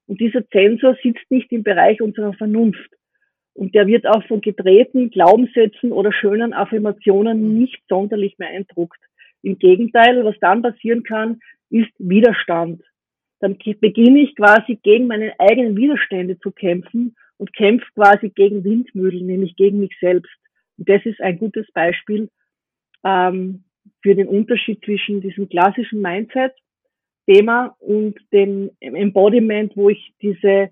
Und 0.07 0.19
dieser 0.19 0.41
Sensor 0.51 0.97
sitzt 1.03 1.29
nicht 1.29 1.51
im 1.51 1.63
Bereich 1.63 2.01
unserer 2.01 2.33
Vernunft. 2.33 2.89
Und 3.53 3.75
der 3.75 3.87
wird 3.87 4.05
auch 4.07 4.23
von 4.27 4.41
gedrehten 4.41 5.09
Glaubenssätzen 5.09 5.91
oder 5.91 6.13
schönen 6.13 6.53
Affirmationen 6.53 7.57
nicht 7.57 7.81
sonderlich 7.89 8.37
beeindruckt. 8.37 8.99
Im 9.41 9.57
Gegenteil, 9.57 10.23
was 10.23 10.35
dann 10.39 10.61
passieren 10.61 11.03
kann, 11.03 11.39
ist 11.69 11.91
Widerstand. 11.97 12.81
Dann 13.39 13.57
beginne 13.57 14.21
ich 14.21 14.35
quasi 14.35 14.79
gegen 14.81 15.07
meine 15.07 15.33
eigenen 15.39 15.75
Widerstände 15.75 16.39
zu 16.39 16.51
kämpfen 16.51 17.15
und 17.37 17.53
kämpfe 17.53 17.87
quasi 17.93 18.29
gegen 18.29 18.63
Windmühlen, 18.63 19.25
nämlich 19.25 19.55
gegen 19.55 19.79
mich 19.79 19.95
selbst. 19.99 20.31
Und 20.77 20.89
das 20.89 21.05
ist 21.05 21.21
ein 21.21 21.37
gutes 21.37 21.71
Beispiel 21.71 22.29
ähm, 23.03 23.63
für 24.01 24.15
den 24.15 24.27
Unterschied 24.27 24.83
zwischen 24.83 25.21
diesem 25.21 25.49
klassischen 25.49 26.01
Mindset-Thema 27.27 27.75
und 27.79 28.15
dem 28.31 28.71
Embodiment, 28.79 29.75
wo 29.75 29.89
ich 29.89 30.13
diese 30.21 30.69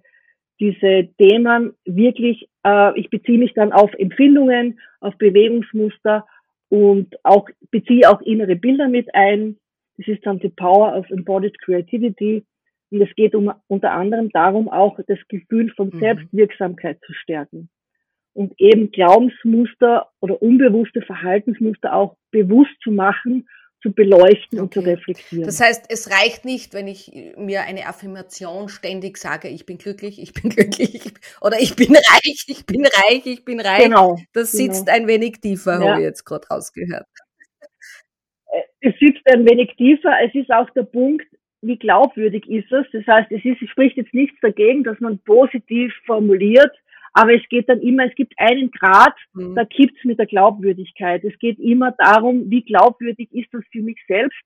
diese 0.57 1.09
Themen 1.17 1.73
wirklich, 1.83 2.47
äh, 2.65 2.97
ich 2.97 3.09
beziehe 3.09 3.37
mich 3.37 3.53
dann 3.55 3.73
auf 3.73 3.93
Empfindungen, 3.95 4.79
auf 5.01 5.17
Bewegungsmuster 5.17 6.25
und 6.69 7.13
auch 7.23 7.49
beziehe 7.71 8.09
auch 8.09 8.21
innere 8.21 8.55
Bilder 8.55 8.87
mit 8.87 9.13
ein. 9.13 9.57
Das 9.97 10.07
ist 10.07 10.25
dann 10.25 10.39
die 10.39 10.47
Power 10.47 10.95
of 10.95 11.09
Embodied 11.09 11.59
Creativity. 11.59 12.45
Und 12.89 13.01
es 13.01 13.13
geht 13.15 13.35
um, 13.35 13.51
unter 13.67 13.91
anderem 13.91 14.29
darum, 14.29 14.69
auch 14.69 14.97
das 15.07 15.19
Gefühl 15.27 15.73
von 15.75 15.89
Mhm. 15.89 15.99
Selbstwirksamkeit 15.99 16.99
zu 17.05 17.13
stärken. 17.13 17.67
Und 18.33 18.53
eben 18.57 18.91
Glaubensmuster 18.91 20.07
oder 20.21 20.41
unbewusste 20.41 21.01
Verhaltensmuster 21.01 21.93
auch 21.93 22.15
bewusst 22.31 22.79
zu 22.81 22.91
machen, 22.91 23.45
zu 23.85 23.93
beleuchten 23.93 24.59
und 24.59 24.73
zu 24.73 24.79
Okay. 24.79 24.93
reflektieren. 24.95 25.45
Das 25.45 25.61
heißt, 25.61 25.85
es 25.89 26.09
reicht 26.09 26.43
nicht, 26.43 26.73
wenn 26.73 26.87
ich 26.87 27.11
mir 27.37 27.61
eine 27.61 27.85
Affirmation 27.85 28.67
ständig 28.67 29.17
sage, 29.17 29.47
ich 29.47 29.67
bin 29.67 29.77
glücklich, 29.77 30.19
ich 30.19 30.33
bin 30.33 30.49
glücklich 30.49 30.95
ich- 30.95 31.13
oder 31.41 31.59
ich 31.59 31.75
bin 31.75 31.95
reich, 31.95 32.45
ich 32.47 32.65
bin 32.65 32.83
reich, 32.83 33.25
ich 33.27 33.45
bin 33.45 33.59
reich. 33.59 33.83
genau. 33.83 34.17
Das 34.33 34.51
genau. 34.53 34.73
sitzt 34.73 34.89
ein 34.89 35.05
wenig 35.07 35.39
tiefer, 35.39 35.79
Ja. 35.79 35.89
habe 35.91 35.99
ich 36.01 36.05
jetzt 36.05 36.25
gerade 36.25 36.47
rausgehört. 36.47 37.05
Äh, 38.51 38.61
es 38.89 38.93
sitzt 38.99 39.21
ein 39.31 39.45
wenig 39.47 39.75
tiefer. 39.77 40.11
Es 40.25 40.33
ist 40.33 40.49
auch 40.49 40.69
der 40.71 40.83
Punkt, 40.83 41.27
wie 41.61 41.77
glaubwürdig 41.77 42.47
ist 42.49 42.71
es. 42.71 42.85
Das 42.91 43.05
heißt, 43.05 43.31
es 43.31 43.45
ist, 43.45 43.61
es 43.61 43.69
spricht 43.69 43.97
jetzt 43.97 44.13
nichts 44.15 44.35
dagegen, 44.41 44.83
dass 44.83 44.99
man 44.99 45.19
positiv 45.19 45.93
formuliert, 46.07 46.71
aber 47.15 47.33
es 47.33 47.47
geht 47.49 47.67
dann 47.69 47.81
immer, 47.81 48.05
es 48.05 48.15
gibt 48.15 48.33
einen 48.37 48.69
Grad, 48.71 49.15
Hm. 49.33 49.55
da 49.55 49.65
kippt's 49.65 50.03
mit 50.03 50.19
der 50.19 50.25
Glaubwürdigkeit. 50.27 51.23
Es 51.23 51.37
geht 51.39 51.57
immer 51.59 51.93
darum, 51.97 52.49
wie 52.49 52.61
glaubwürdig 52.63 53.29
ist 53.31 53.47
das 53.53 53.63
für 53.71 53.81
mich 53.81 53.97
selbst 54.07 54.39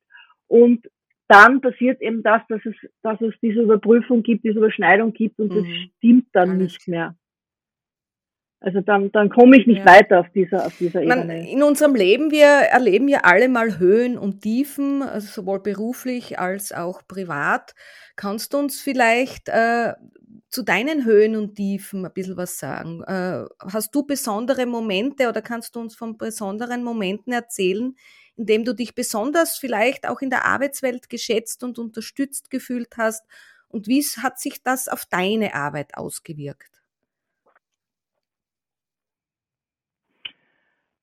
und 0.47 0.87
dann 1.27 1.61
passiert 1.61 2.01
eben 2.01 2.23
das, 2.23 2.41
dass 2.47 2.61
es, 2.65 2.75
dass 3.03 3.19
es 3.21 3.33
diese 3.41 3.61
Überprüfung 3.61 4.23
gibt, 4.23 4.43
diese 4.45 4.57
Überschneidung 4.59 5.13
gibt 5.13 5.39
und 5.39 5.49
das 5.49 5.65
Mhm. 5.65 5.89
stimmt 5.97 6.27
dann 6.33 6.51
Alles 6.51 6.63
nicht 6.73 6.87
mehr. 6.87 7.15
Also 8.61 8.81
dann, 8.81 9.11
dann 9.13 9.29
komme 9.29 9.57
ich 9.57 9.67
nicht 9.67 9.79
Ja. 9.79 9.85
weiter 9.85 10.19
auf 10.19 10.29
dieser, 10.35 10.65
auf 10.67 10.73
dieser 10.79 11.01
Man, 11.01 11.29
Ebene. 11.29 11.49
in 11.51 11.63
unserem 11.63 11.95
Leben, 11.95 12.29
wir 12.31 12.45
erleben 12.45 13.07
ja 13.07 13.19
alle 13.23 13.47
mal 13.47 13.79
Höhen 13.79 14.17
und 14.17 14.41
Tiefen, 14.41 15.01
also 15.01 15.27
sowohl 15.27 15.61
beruflich 15.61 16.39
als 16.39 16.73
auch 16.73 17.01
privat. 17.07 17.73
Kannst 18.17 18.53
du 18.53 18.57
uns 18.57 18.81
vielleicht 18.81 19.47
äh, 19.47 19.93
zu 20.49 20.63
deinen 20.63 21.05
Höhen 21.05 21.35
und 21.35 21.55
Tiefen 21.55 22.05
ein 22.05 22.13
bisschen 22.13 22.37
was 22.37 22.57
sagen? 22.57 23.03
Äh, 23.03 23.45
hast 23.71 23.93
du 23.93 24.05
besondere 24.05 24.65
Momente 24.65 25.29
oder 25.29 25.41
kannst 25.41 25.75
du 25.75 25.79
uns 25.79 25.95
von 25.95 26.17
besonderen 26.17 26.83
Momenten 26.83 27.31
erzählen, 27.31 27.95
in 28.35 28.45
dem 28.45 28.65
du 28.65 28.73
dich 28.73 28.95
besonders 28.95 29.57
vielleicht 29.57 30.07
auch 30.07 30.21
in 30.21 30.29
der 30.29 30.45
Arbeitswelt 30.45 31.09
geschätzt 31.09 31.63
und 31.63 31.77
unterstützt 31.77 32.49
gefühlt 32.49 32.97
hast? 32.97 33.25
Und 33.67 33.87
wie 33.87 34.01
hat 34.01 34.39
sich 34.39 34.63
das 34.63 34.87
auf 34.87 35.05
deine 35.05 35.53
Arbeit 35.53 35.95
ausgewirkt? 35.95 36.81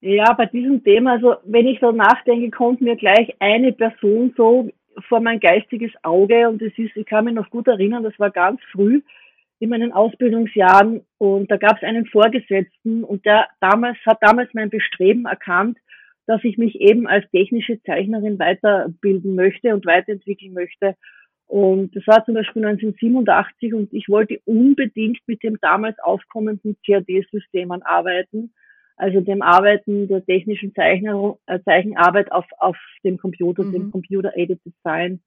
Ja, 0.00 0.32
bei 0.34 0.46
diesem 0.46 0.82
Thema, 0.84 1.12
also 1.12 1.36
wenn 1.44 1.66
ich 1.66 1.80
so 1.80 1.90
nachdenke, 1.90 2.50
kommt 2.50 2.80
mir 2.80 2.96
gleich 2.96 3.34
eine 3.38 3.72
Person 3.72 4.34
so 4.36 4.70
vor 5.08 5.20
mein 5.20 5.40
geistiges 5.40 5.92
Auge 6.02 6.48
und 6.48 6.60
es 6.62 6.72
ist, 6.76 6.96
ich 6.96 7.06
kann 7.06 7.24
mich 7.24 7.34
noch 7.34 7.50
gut 7.50 7.66
erinnern, 7.66 8.02
das 8.02 8.18
war 8.18 8.30
ganz 8.30 8.60
früh 8.72 9.02
in 9.58 9.70
meinen 9.70 9.92
Ausbildungsjahren 9.92 11.02
und 11.18 11.50
da 11.50 11.56
gab 11.56 11.76
es 11.76 11.82
einen 11.82 12.06
Vorgesetzten 12.06 13.04
und 13.04 13.24
der 13.24 13.48
damals 13.60 13.98
hat 14.06 14.18
damals 14.20 14.52
mein 14.52 14.70
Bestreben 14.70 15.24
erkannt, 15.26 15.78
dass 16.26 16.42
ich 16.44 16.58
mich 16.58 16.80
eben 16.80 17.06
als 17.06 17.28
technische 17.30 17.80
Zeichnerin 17.82 18.38
weiterbilden 18.38 19.34
möchte 19.34 19.72
und 19.74 19.86
weiterentwickeln 19.86 20.52
möchte. 20.52 20.94
Und 21.46 21.94
das 21.94 22.06
war 22.06 22.24
zum 22.24 22.34
Beispiel 22.34 22.64
1987 22.64 23.72
und 23.72 23.92
ich 23.92 24.08
wollte 24.08 24.40
unbedingt 24.44 25.20
mit 25.26 25.42
dem 25.44 25.58
damals 25.60 25.96
aufkommenden 26.00 26.76
CAD-Systemen 26.84 27.82
arbeiten 27.82 28.52
also 28.96 29.20
dem 29.20 29.42
Arbeiten 29.42 30.08
der 30.08 30.24
technischen 30.24 30.74
Zeichner, 30.74 31.36
äh, 31.46 31.60
Zeichenarbeit 31.64 32.32
auf, 32.32 32.46
auf 32.58 32.76
dem 33.04 33.18
Computer, 33.18 33.62
Mhm. 33.62 33.72
dem 33.72 33.90
Computer 33.90 34.32
Aided 34.34 34.60
Design. 34.64 35.20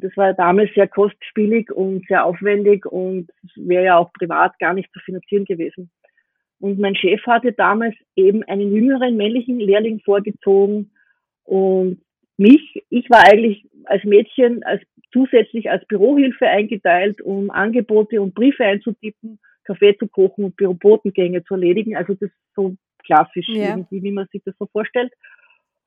Das 0.00 0.16
war 0.16 0.34
damals 0.34 0.70
sehr 0.74 0.88
kostspielig 0.88 1.70
und 1.70 2.06
sehr 2.06 2.24
aufwendig 2.24 2.86
und 2.86 3.30
wäre 3.56 3.84
ja 3.84 3.98
auch 3.98 4.12
privat 4.12 4.58
gar 4.58 4.74
nicht 4.74 4.92
zu 4.92 5.00
finanzieren 5.00 5.44
gewesen. 5.44 5.90
Und 6.58 6.78
mein 6.78 6.94
Chef 6.94 7.24
hatte 7.26 7.52
damals 7.52 7.94
eben 8.16 8.42
einen 8.44 8.74
jüngeren 8.74 9.16
männlichen 9.16 9.58
Lehrling 9.58 10.00
vorgezogen 10.00 10.90
und 11.44 12.02
mich, 12.36 12.82
ich 12.90 13.08
war 13.10 13.24
eigentlich 13.26 13.66
als 13.84 14.04
Mädchen 14.04 14.62
als 14.62 14.82
zusätzlich 15.12 15.70
als 15.70 15.84
Bürohilfe 15.86 16.46
eingeteilt, 16.46 17.20
um 17.20 17.50
Angebote 17.50 18.20
und 18.20 18.34
Briefe 18.34 18.64
einzutippen, 18.64 19.38
Kaffee 19.64 19.96
zu 19.98 20.06
kochen 20.06 20.44
und 20.44 20.56
Bürobotengänge 20.56 21.44
zu 21.44 21.54
erledigen. 21.54 21.96
Also 21.96 22.14
das 22.14 22.30
so 22.54 22.76
klassisch 23.04 23.48
Ja. 23.48 23.70
irgendwie, 23.70 24.02
wie 24.02 24.12
man 24.12 24.26
sich 24.32 24.42
das 24.44 24.54
so 24.58 24.66
vorstellt. 24.66 25.12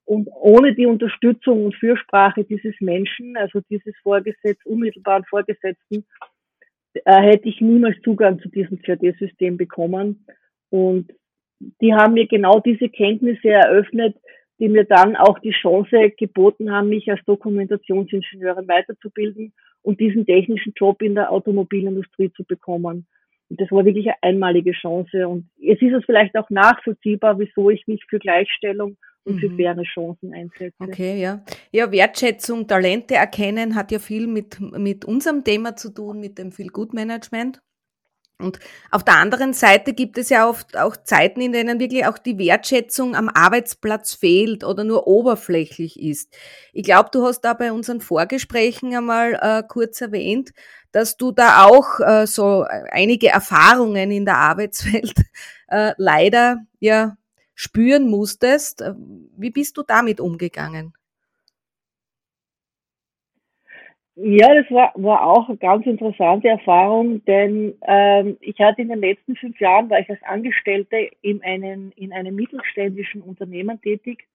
Und 0.05 0.27
ohne 0.33 0.75
die 0.75 0.85
Unterstützung 0.85 1.65
und 1.65 1.75
Fürsprache 1.75 2.43
dieses 2.43 2.75
Menschen, 2.81 3.37
also 3.37 3.61
dieses 3.69 3.95
Vorgesetz, 4.03 4.57
unmittelbaren 4.65 5.23
Vorgesetzten, 5.25 6.05
äh, 6.93 7.21
hätte 7.21 7.47
ich 7.47 7.61
niemals 7.61 7.99
Zugang 8.01 8.39
zu 8.39 8.49
diesem 8.49 8.81
CAD-System 8.81 9.57
bekommen. 9.57 10.25
Und 10.69 11.11
die 11.81 11.93
haben 11.93 12.13
mir 12.13 12.27
genau 12.27 12.59
diese 12.59 12.89
Kenntnisse 12.89 13.49
eröffnet, 13.49 14.15
die 14.59 14.69
mir 14.69 14.83
dann 14.83 15.15
auch 15.15 15.39
die 15.39 15.51
Chance 15.51 16.11
geboten 16.17 16.71
haben, 16.71 16.89
mich 16.89 17.09
als 17.09 17.23
Dokumentationsingenieurin 17.25 18.67
weiterzubilden 18.67 19.53
und 19.81 19.99
diesen 19.99 20.25
technischen 20.25 20.73
Job 20.75 21.01
in 21.01 21.15
der 21.15 21.31
Automobilindustrie 21.31 22.31
zu 22.33 22.43
bekommen. 22.43 23.07
das 23.49 23.71
war 23.71 23.85
wirklich 23.85 24.07
eine 24.07 24.23
einmalige 24.23 24.71
Chance. 24.71 25.27
Und 25.27 25.49
es 25.61 25.81
ist 25.81 25.93
es 25.93 26.05
vielleicht 26.05 26.35
auch 26.35 26.49
nachvollziehbar, 26.49 27.37
wieso 27.39 27.69
ich 27.69 27.85
mich 27.87 28.03
für 28.09 28.19
Gleichstellung 28.19 28.97
und 29.25 29.39
für 29.39 29.49
mhm. 29.49 29.57
faire 29.57 29.83
Chancen 29.83 30.33
einsetze. 30.33 30.75
Okay, 30.79 31.21
ja. 31.21 31.43
Ja, 31.71 31.91
Wertschätzung, 31.91 32.67
Talente 32.67 33.15
erkennen 33.15 33.75
hat 33.75 33.91
ja 33.91 33.99
viel 33.99 34.27
mit, 34.27 34.59
mit 34.59 35.05
unserem 35.05 35.43
Thema 35.43 35.75
zu 35.75 35.89
tun, 35.89 36.19
mit 36.19 36.37
dem 36.37 36.51
Feel 36.51 36.67
Good 36.67 36.93
Management. 36.93 37.61
Und 38.39 38.59
auf 38.91 39.03
der 39.03 39.17
anderen 39.17 39.53
Seite 39.53 39.93
gibt 39.93 40.17
es 40.17 40.29
ja 40.29 40.49
oft 40.49 40.75
auch 40.77 40.97
Zeiten, 40.97 41.39
in 41.39 41.53
denen 41.53 41.79
wirklich 41.79 42.05
auch 42.05 42.17
die 42.17 42.37
Wertschätzung 42.37 43.15
am 43.15 43.29
Arbeitsplatz 43.29 44.13
fehlt 44.13 44.63
oder 44.63 44.83
nur 44.83 45.07
oberflächlich 45.07 45.99
ist. 45.99 46.35
Ich 46.73 46.83
glaube, 46.83 47.09
du 47.11 47.23
hast 47.25 47.41
da 47.41 47.53
bei 47.53 47.71
unseren 47.71 48.01
Vorgesprächen 48.01 48.93
einmal 48.95 49.39
äh, 49.41 49.63
kurz 49.67 50.01
erwähnt, 50.01 50.51
dass 50.91 51.15
du 51.15 51.31
da 51.31 51.65
auch 51.65 51.99
äh, 51.99 52.27
so 52.27 52.65
einige 52.91 53.29
Erfahrungen 53.29 54.11
in 54.11 54.25
der 54.25 54.37
Arbeitswelt 54.37 55.13
äh, 55.67 55.93
leider 55.97 56.65
ja 56.79 57.15
spüren 57.55 58.09
musstest. 58.09 58.83
Wie 59.37 59.51
bist 59.51 59.77
du 59.77 59.83
damit 59.83 60.19
umgegangen? 60.19 60.93
Ja, 64.15 64.53
das 64.53 64.69
war, 64.69 64.91
war 64.95 65.25
auch 65.25 65.49
eine 65.49 65.57
ganz 65.57 65.87
interessante 65.87 66.47
Erfahrung, 66.47 67.25
denn 67.25 67.73
ähm, 67.87 68.37
ich 68.41 68.59
hatte 68.59 68.83
in 68.83 68.89
den 68.89 69.01
letzten 69.01 69.35
fünf 69.35 69.59
Jahren, 69.59 69.89
war 69.89 69.99
ich 69.99 70.09
als 70.09 70.21
Angestellte 70.21 71.09
in, 71.21 71.41
einen, 71.43 71.91
in 71.93 72.13
einem 72.13 72.35
mittelständischen 72.35 73.21
Unternehmen 73.23 73.81
tätig, 73.81 74.27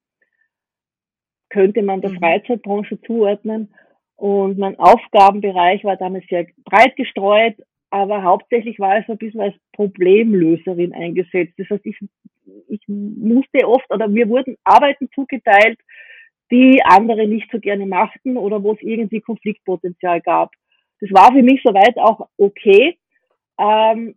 könnte 1.47 1.81
man 1.81 2.01
der 2.01 2.11
mhm. 2.11 2.17
Freizeitbranche 2.17 2.99
zuordnen. 3.01 3.73
Und 4.17 4.57
mein 4.57 4.77
Aufgabenbereich 4.77 5.85
war 5.85 5.95
damals 5.95 6.25
sehr 6.27 6.47
breit 6.65 6.97
gestreut, 6.97 7.55
aber 7.89 8.21
hauptsächlich 8.21 8.79
war 8.79 8.97
es 8.97 9.07
ein 9.07 9.17
bisschen 9.17 9.39
als 9.39 9.55
Problemlöserin 9.71 10.93
eingesetzt. 10.93 11.53
Das 11.57 11.69
heißt, 11.69 11.85
ich, 11.85 11.97
ich 12.67 12.81
musste 12.87 13.67
oft 13.67 13.89
oder 13.91 14.07
mir 14.07 14.27
wurden 14.29 14.57
Arbeiten 14.63 15.09
zugeteilt, 15.13 15.79
die 16.51 16.81
andere 16.83 17.27
nicht 17.27 17.49
so 17.51 17.59
gerne 17.59 17.85
machten 17.85 18.37
oder 18.37 18.63
wo 18.63 18.73
es 18.73 18.81
irgendwie 18.81 19.21
Konfliktpotenzial 19.21 20.21
gab. 20.21 20.51
Das 20.99 21.11
war 21.11 21.31
für 21.31 21.43
mich 21.43 21.61
soweit 21.63 21.97
auch 21.97 22.27
okay. 22.37 22.97
Ähm, 23.59 24.15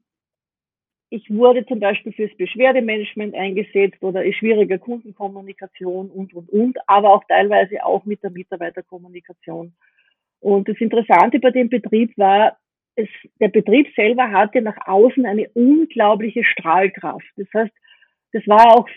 ich 1.10 1.28
wurde 1.28 1.66
zum 1.66 1.78
Beispiel 1.78 2.12
fürs 2.12 2.34
Beschwerdemanagement 2.38 3.34
eingesetzt 3.34 4.02
oder 4.02 4.24
schwierige 4.32 4.78
Kundenkommunikation 4.78 6.10
und, 6.10 6.32
und, 6.32 6.48
und, 6.48 6.78
aber 6.86 7.12
auch 7.12 7.22
teilweise 7.28 7.84
auch 7.84 8.06
mit 8.06 8.22
der 8.22 8.30
Mitarbeiterkommunikation. 8.30 9.74
Und 10.40 10.68
das 10.68 10.76
Interessante 10.78 11.38
bei 11.38 11.50
dem 11.50 11.68
Betrieb 11.68 12.16
war, 12.16 12.56
es, 12.96 13.08
der 13.40 13.48
Betrieb 13.48 13.88
selber 13.94 14.30
hatte 14.30 14.62
nach 14.62 14.76
außen 14.86 15.26
eine 15.26 15.48
unglaubliche 15.50 16.44
Strahlkraft. 16.44 17.26
Das 17.36 17.46
heißt, 17.54 17.72
das 18.32 18.46
war 18.46 18.76
auch 18.76 18.88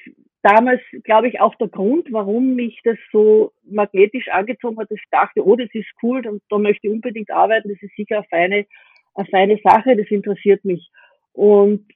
damals, 0.41 0.81
glaube 1.03 1.27
ich, 1.27 1.41
auch 1.41 1.55
der 1.55 1.69
Grund, 1.69 2.07
warum 2.11 2.55
mich 2.55 2.79
das 2.83 2.97
so 3.11 3.51
magnetisch 3.63 4.27
angezogen 4.29 4.77
hat, 4.79 4.91
dass 4.91 4.99
ich 4.99 5.09
dachte, 5.09 5.45
oh, 5.45 5.55
das 5.55 5.69
ist 5.73 5.87
cool 6.03 6.25
und 6.27 6.41
da 6.49 6.57
möchte 6.59 6.87
ich 6.87 6.93
unbedingt 6.93 7.31
arbeiten, 7.31 7.69
das 7.69 7.81
ist 7.81 7.95
sicher 7.95 8.17
eine 8.17 8.27
feine, 8.29 8.65
eine 9.15 9.27
feine 9.27 9.59
Sache, 9.63 9.95
das 9.95 10.07
interessiert 10.11 10.63
mich. 10.63 10.87
Und 11.33 11.87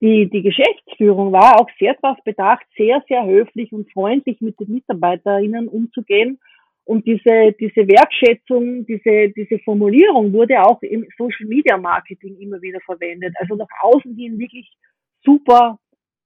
die, 0.00 0.30
die 0.30 0.42
Geschäftsführung 0.42 1.32
war 1.32 1.60
auch 1.60 1.68
sehr 1.78 1.96
darauf 2.00 2.22
bedacht, 2.22 2.64
sehr, 2.76 3.02
sehr 3.08 3.26
höflich 3.26 3.72
und 3.72 3.90
freundlich 3.92 4.40
mit 4.40 4.58
den 4.60 4.74
MitarbeiterInnen 4.74 5.66
umzugehen. 5.66 6.38
Und 6.84 7.04
diese, 7.04 7.52
diese 7.58 7.86
Wertschätzung, 7.88 8.86
diese, 8.86 9.30
diese 9.30 9.58
Formulierung 9.58 10.32
wurde 10.32 10.62
auch 10.62 10.80
im 10.82 11.04
Social 11.18 11.46
Media 11.46 11.76
Marketing 11.76 12.38
immer 12.38 12.62
wieder 12.62 12.80
verwendet. 12.80 13.34
Also 13.40 13.56
nach 13.56 13.66
außen 13.82 14.14
hin 14.14 14.38
wirklich 14.38 14.70
super 15.24 15.78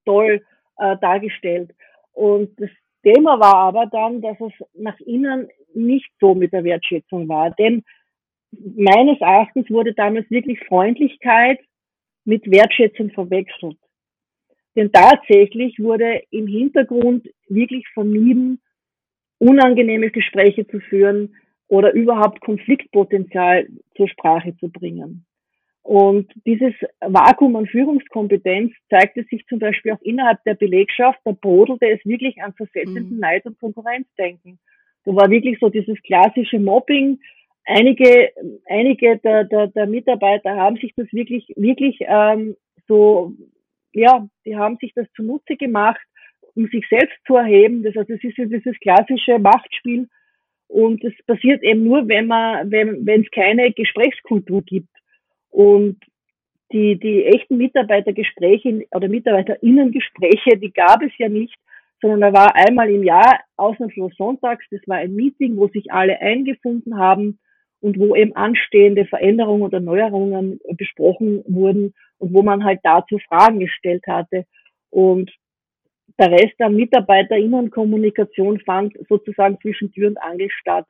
toll 0.05 0.43
äh, 0.83 0.97
dargestellt. 1.01 1.71
Und 2.13 2.51
das 2.61 2.71
Thema 3.03 3.39
war 3.39 3.55
aber 3.55 3.87
dann, 3.87 4.21
dass 4.21 4.39
es 4.41 4.53
nach 4.75 4.99
innen 5.01 5.49
nicht 5.75 6.11
so 6.21 6.35
mit 6.35 6.53
der 6.53 6.65
Wertschätzung 6.65 7.29
war. 7.29 7.51
Denn 7.53 7.83
meines 8.51 9.21
Erachtens 9.21 9.71
wurde 9.71 9.95
damals 9.95 10.31
wirklich 10.31 10.59
Freundlichkeit 10.67 11.61
mit 12.25 12.51
Wertschätzung 12.51 13.11
verwechselt. 13.11 13.79
Denn 14.77 14.91
tatsächlich 14.91 15.79
wurde 15.79 16.23
im 16.31 16.47
Hintergrund 16.47 17.29
wirklich 17.49 17.87
vermieden, 17.95 18.61
unangenehme 19.39 20.11
Gespräche 20.11 20.67
zu 20.67 20.81
führen 20.81 21.35
oder 21.69 21.93
überhaupt 21.93 22.41
Konfliktpotenzial 22.41 23.69
zur 23.97 24.09
Sprache 24.09 24.57
zu 24.59 24.69
bringen. 24.69 25.27
Und 25.83 26.31
dieses 26.47 26.75
Vakuum 27.01 27.57
an 27.57 27.67
Führungskompetenz 27.67 28.73
zeigte 28.89 29.25
sich 29.25 29.45
zum 29.49 29.59
Beispiel 29.59 29.93
auch 29.93 30.01
innerhalb 30.03 30.43
der 30.45 30.55
Belegschaft. 30.55 31.19
Da 31.25 31.33
brodelte 31.33 31.89
es 31.89 32.05
wirklich 32.05 32.41
an 32.41 32.55
versetzenden 32.55 33.15
mhm. 33.15 33.19
Neid- 33.19 33.47
und 33.47 33.59
Konkurrenzdenken. 33.59 34.59
Da 35.05 35.15
war 35.15 35.29
wirklich 35.29 35.59
so 35.59 35.69
dieses 35.69 36.01
klassische 36.03 36.61
Mobbing. 36.61 37.19
Einige, 37.65 38.31
einige 38.69 39.19
der, 39.19 39.45
der, 39.45 39.69
der 39.69 39.87
Mitarbeiter 39.87 40.55
haben 40.55 40.77
sich 40.77 40.93
das 40.97 41.13
wirklich, 41.13 41.53
wirklich 41.57 41.99
ähm, 42.01 42.57
so, 42.87 43.33
ja, 43.93 44.27
die 44.45 44.57
haben 44.57 44.79
sich 44.81 44.93
das 44.95 45.07
zunutze 45.17 45.57
gemacht, 45.57 46.01
um 46.55 46.67
sich 46.69 46.87
selbst 46.89 47.17
zu 47.27 47.37
erheben. 47.37 47.83
Das 47.83 47.97
heißt, 47.97 48.11
es 48.11 48.23
ist 48.23 48.39
ja 48.39 48.45
dieses 48.45 48.79
klassische 48.79 49.39
Machtspiel. 49.41 50.09
Und 50.69 51.05
es 51.05 51.13
passiert 51.27 51.63
eben 51.63 51.85
nur, 51.85 52.09
wenn 52.09 52.29
man, 52.29 52.71
wenn, 52.71 53.05
wenn 53.05 53.23
es 53.23 53.31
keine 53.31 53.73
Gesprächskultur 53.73 54.63
gibt. 54.63 54.89
Und 55.53 55.99
die, 56.73 56.99
die 56.99 57.27
echten 57.27 57.59
Mitarbeitergespräche 57.59 58.87
oder 58.93 59.09
Mitarbeiterinnengespräche, 59.09 60.59
die 60.59 60.73
gab 60.73 61.03
es 61.03 61.13
ja 61.19 61.29
nicht, 61.29 61.55
sondern 62.01 62.21
da 62.21 62.33
war 62.33 62.57
einmal 62.57 62.91
im 62.91 63.05
Jahr 63.05 63.41
ausnahmslos 63.57 64.13
sonntags, 64.17 64.65
das 64.71 64.81
war 64.87 64.97
ein 64.97 65.15
Meeting, 65.15 65.57
wo 65.57 65.69
sich 65.69 65.93
alle 65.93 66.21
eingefunden 66.21 66.99
haben 66.99 67.39
und 67.81 67.99
wo 67.99 68.17
eben 68.17 68.35
anstehende 68.35 69.05
Veränderungen 69.05 69.63
oder 69.63 69.81
Neuerungen 69.81 70.59
besprochen 70.77 71.45
wurden 71.47 71.95
und 72.19 72.33
wo 72.33 72.43
man 72.43 72.65
halt 72.65 72.81
dazu 72.83 73.19
Fragen 73.29 73.61
gestellt 73.61 74.05
hatte. 74.09 74.47
Und 74.91 75.31
der 76.19 76.31
Rest 76.31 76.55
der 76.59 76.71
Mitarbeiterinnenkommunikation 76.71 78.61
fand 78.61 78.95
sozusagen 79.09 79.59
zwischen 79.61 79.93
Tür 79.93 80.09
und 80.09 80.19
Angel 80.19 80.49
statt. 80.51 80.87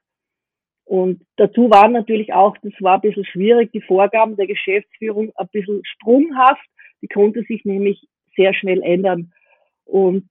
Und 0.92 1.22
dazu 1.36 1.70
waren 1.70 1.92
natürlich 1.92 2.34
auch, 2.34 2.54
das 2.58 2.74
war 2.80 2.96
ein 2.96 3.00
bisschen 3.00 3.24
schwierig, 3.24 3.72
die 3.72 3.80
Vorgaben 3.80 4.36
der 4.36 4.46
Geschäftsführung 4.46 5.32
ein 5.36 5.48
bisschen 5.50 5.80
sprunghaft. 5.86 6.68
Die 7.00 7.08
konnte 7.08 7.42
sich 7.44 7.64
nämlich 7.64 8.06
sehr 8.36 8.52
schnell 8.52 8.82
ändern. 8.82 9.32
Und 9.86 10.28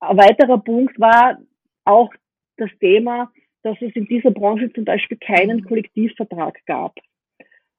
ein 0.00 0.18
weiterer 0.18 0.58
Punkt 0.58 1.00
war 1.00 1.38
auch 1.86 2.12
das 2.58 2.68
Thema, 2.78 3.32
dass 3.62 3.78
es 3.80 3.96
in 3.96 4.04
dieser 4.04 4.32
Branche 4.32 4.70
zum 4.74 4.84
Beispiel 4.84 5.16
keinen 5.16 5.64
Kollektivvertrag 5.64 6.58
gab. 6.66 6.94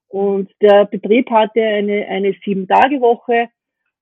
Und 0.08 0.50
der 0.60 0.86
Betrieb 0.86 1.30
hatte 1.30 1.62
eine, 1.62 2.04
eine 2.08 2.34
Sieben-Tage-Woche 2.44 3.48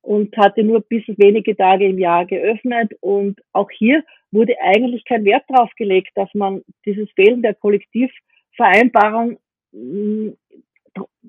und 0.01 0.35
hatte 0.39 0.63
nur 0.63 0.81
bis 0.81 1.05
wenige 1.19 1.55
Tage 1.55 1.85
im 1.85 1.99
Jahr 1.99 2.25
geöffnet. 2.25 2.95
Und 3.03 3.43
auch 3.53 3.71
hier 3.71 4.03
wurde 4.37 4.55
eigentlich 4.61 5.05
kein 5.05 5.25
Wert 5.25 5.45
darauf 5.49 5.71
gelegt, 5.77 6.11
dass 6.15 6.33
man 6.35 6.63
dieses 6.85 7.11
Fehlen 7.13 7.43
der 7.43 7.55
Kollektivvereinbarung 7.55 9.39
mm, 9.73 10.29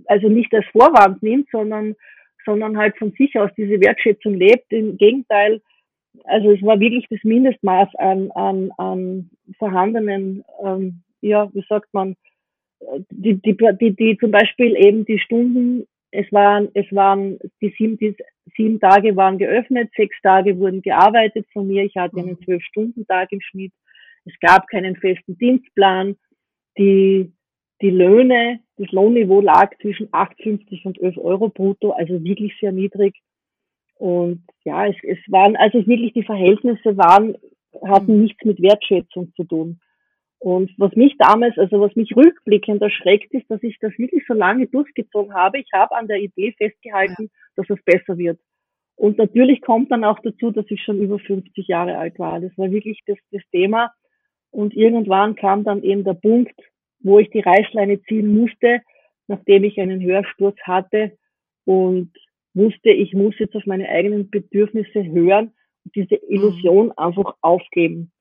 also 0.06 0.30
nicht 0.30 0.54
als 0.54 0.66
Vorwand 0.68 1.22
nimmt, 1.24 1.50
sondern, 1.52 1.96
sondern 2.46 2.78
halt 2.78 2.98
von 2.98 3.12
sich 3.12 3.38
aus 3.38 3.50
diese 3.58 3.80
Wertschätzung 3.82 4.36
lebt. 4.36 4.72
Im 4.72 4.98
Gegenteil, 4.98 5.62
also 6.26 6.52
es 6.52 6.62
war 6.62 6.80
wirklich 6.80 7.08
das 7.10 7.24
Mindestmaß 7.24 7.96
an, 7.96 8.32
an, 8.32 8.72
an 8.78 9.30
vorhandenen, 9.58 10.44
ähm, 10.64 11.02
ja, 11.22 11.50
wie 11.54 11.66
sagt 11.68 11.94
man, 11.94 12.16
die, 13.10 13.42
die, 13.42 13.58
die, 13.58 13.96
die 13.96 14.18
zum 14.20 14.32
Beispiel 14.32 14.76
eben 14.78 15.06
die 15.06 15.20
Stunden 15.20 15.88
es 16.12 16.32
waren, 16.32 16.70
es 16.74 16.86
waren, 16.92 17.38
die 17.62 17.74
sieben, 17.78 17.98
die 17.98 18.16
sieben 18.56 18.80
Tage 18.80 19.16
waren 19.16 19.38
geöffnet, 19.38 19.92
sechs 19.96 20.16
Tage 20.22 20.58
wurden 20.58 20.82
gearbeitet 20.82 21.46
von 21.52 21.68
mir. 21.68 21.84
Ich 21.84 21.96
hatte 21.96 22.18
einen 22.18 22.38
mhm. 22.40 22.44
Zwölf-Stunden-Tag 22.44 23.32
im 23.32 23.42
Schnitt. 23.42 23.74
Es 24.26 24.34
gab 24.40 24.68
keinen 24.68 24.96
festen 24.96 25.38
Dienstplan. 25.38 26.16
Die, 26.78 27.32
die 27.82 27.90
Löhne, 27.90 28.60
das 28.78 28.92
Lohnniveau 28.92 29.42
lag 29.42 29.72
zwischen 29.82 30.08
8,50 30.10 30.86
und 30.86 31.02
11 31.02 31.18
Euro 31.18 31.50
brutto, 31.50 31.92
also 31.92 32.24
wirklich 32.24 32.54
sehr 32.60 32.72
niedrig. 32.72 33.16
Und 33.96 34.44
ja, 34.64 34.88
es, 34.88 34.96
es 35.04 35.18
waren, 35.28 35.56
also 35.56 35.86
wirklich 35.88 36.14
die 36.14 36.24
Verhältnisse 36.24 36.98
waren, 36.98 37.36
hatten 37.84 38.16
mhm. 38.16 38.24
nichts 38.24 38.44
mit 38.46 38.62
Wertschätzung 38.62 39.34
zu 39.36 39.44
tun. 39.44 39.80
Und 40.40 40.72
was 40.78 40.96
mich 40.96 41.16
damals, 41.18 41.58
also 41.58 41.80
was 41.80 41.96
mich 41.96 42.16
rückblickend 42.16 42.82
erschreckt, 42.82 43.34
ist, 43.34 43.50
dass 43.50 43.62
ich 43.64 43.78
das 43.80 43.98
wirklich 43.98 44.24
so 44.28 44.34
lange 44.34 44.68
durchgezogen 44.68 45.34
habe. 45.34 45.60
Ich 45.60 45.70
habe 45.74 45.96
an 45.96 46.08
der 46.08 46.20
Idee 46.20 46.54
festgehalten, 46.58 47.24
ja. 47.24 47.30
dass 47.56 47.70
es 47.70 47.84
besser 47.84 48.18
wird. 48.18 48.40
Und 48.96 49.18
natürlich 49.18 49.62
kommt 49.62 49.92
dann 49.92 50.04
auch 50.04 50.20
dazu, 50.20 50.52
dass 50.52 50.66
ich 50.70 50.82
schon 50.84 51.00
über 51.00 51.20
50 51.20 51.68
Jahre 51.68 51.98
alt 51.98 52.18
war. 52.20 52.40
Das 52.40 52.56
war 52.58 52.72
wirklich 52.72 53.02
das, 53.06 53.18
das 53.32 53.42
Thema. 53.52 53.92
Und 54.52 54.76
irgendwann 54.76 55.36
kam 55.36 55.64
dann 55.64 55.84
eben 55.84 56.04
der 56.04 56.16
Punkt, 56.16 56.56
wo 57.00 57.20
ich 57.20 57.30
die 57.30 57.42
Reißleine 57.42 58.02
ziehen 58.04 58.34
musste, 58.34 58.82
nachdem 59.28 59.64
ich 59.64 59.80
einen 59.80 60.02
Hörsturz 60.02 60.58
hatte. 60.64 61.18
Und 61.66 62.12
wusste, 62.54 62.90
ich 62.90 63.14
muss 63.14 63.38
jetzt 63.40 63.56
auf 63.56 63.66
meine 63.66 63.88
eigenen 63.88 64.30
Bedürfnisse 64.30 65.04
hören 65.06 65.54
und 65.86 65.96
diese 65.96 66.16
Illusion 66.16 66.88
mhm. 66.88 66.94
einfach 66.98 67.36
aufgeben. 67.42 68.12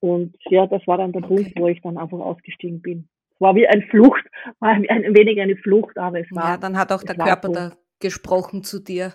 Und 0.00 0.34
ja, 0.48 0.66
das 0.66 0.86
war 0.86 0.98
dann 0.98 1.12
der 1.12 1.22
okay. 1.22 1.34
Punkt, 1.34 1.52
wo 1.58 1.68
ich 1.68 1.80
dann 1.82 1.98
einfach 1.98 2.18
ausgestiegen 2.18 2.80
bin. 2.80 3.08
War 3.38 3.54
wie 3.54 3.66
ein 3.66 3.82
Flucht, 3.90 4.24
war 4.60 4.70
ein, 4.70 4.88
ein 4.88 5.14
wenig 5.14 5.40
eine 5.40 5.56
Flucht, 5.56 5.98
aber 5.98 6.20
es 6.20 6.26
war. 6.30 6.50
Ja, 6.50 6.56
dann 6.56 6.76
hat 6.76 6.92
auch 6.92 7.02
der 7.02 7.16
Körper 7.16 7.48
so. 7.48 7.54
da 7.54 7.72
gesprochen 8.00 8.64
zu 8.64 8.80
dir. 8.80 9.14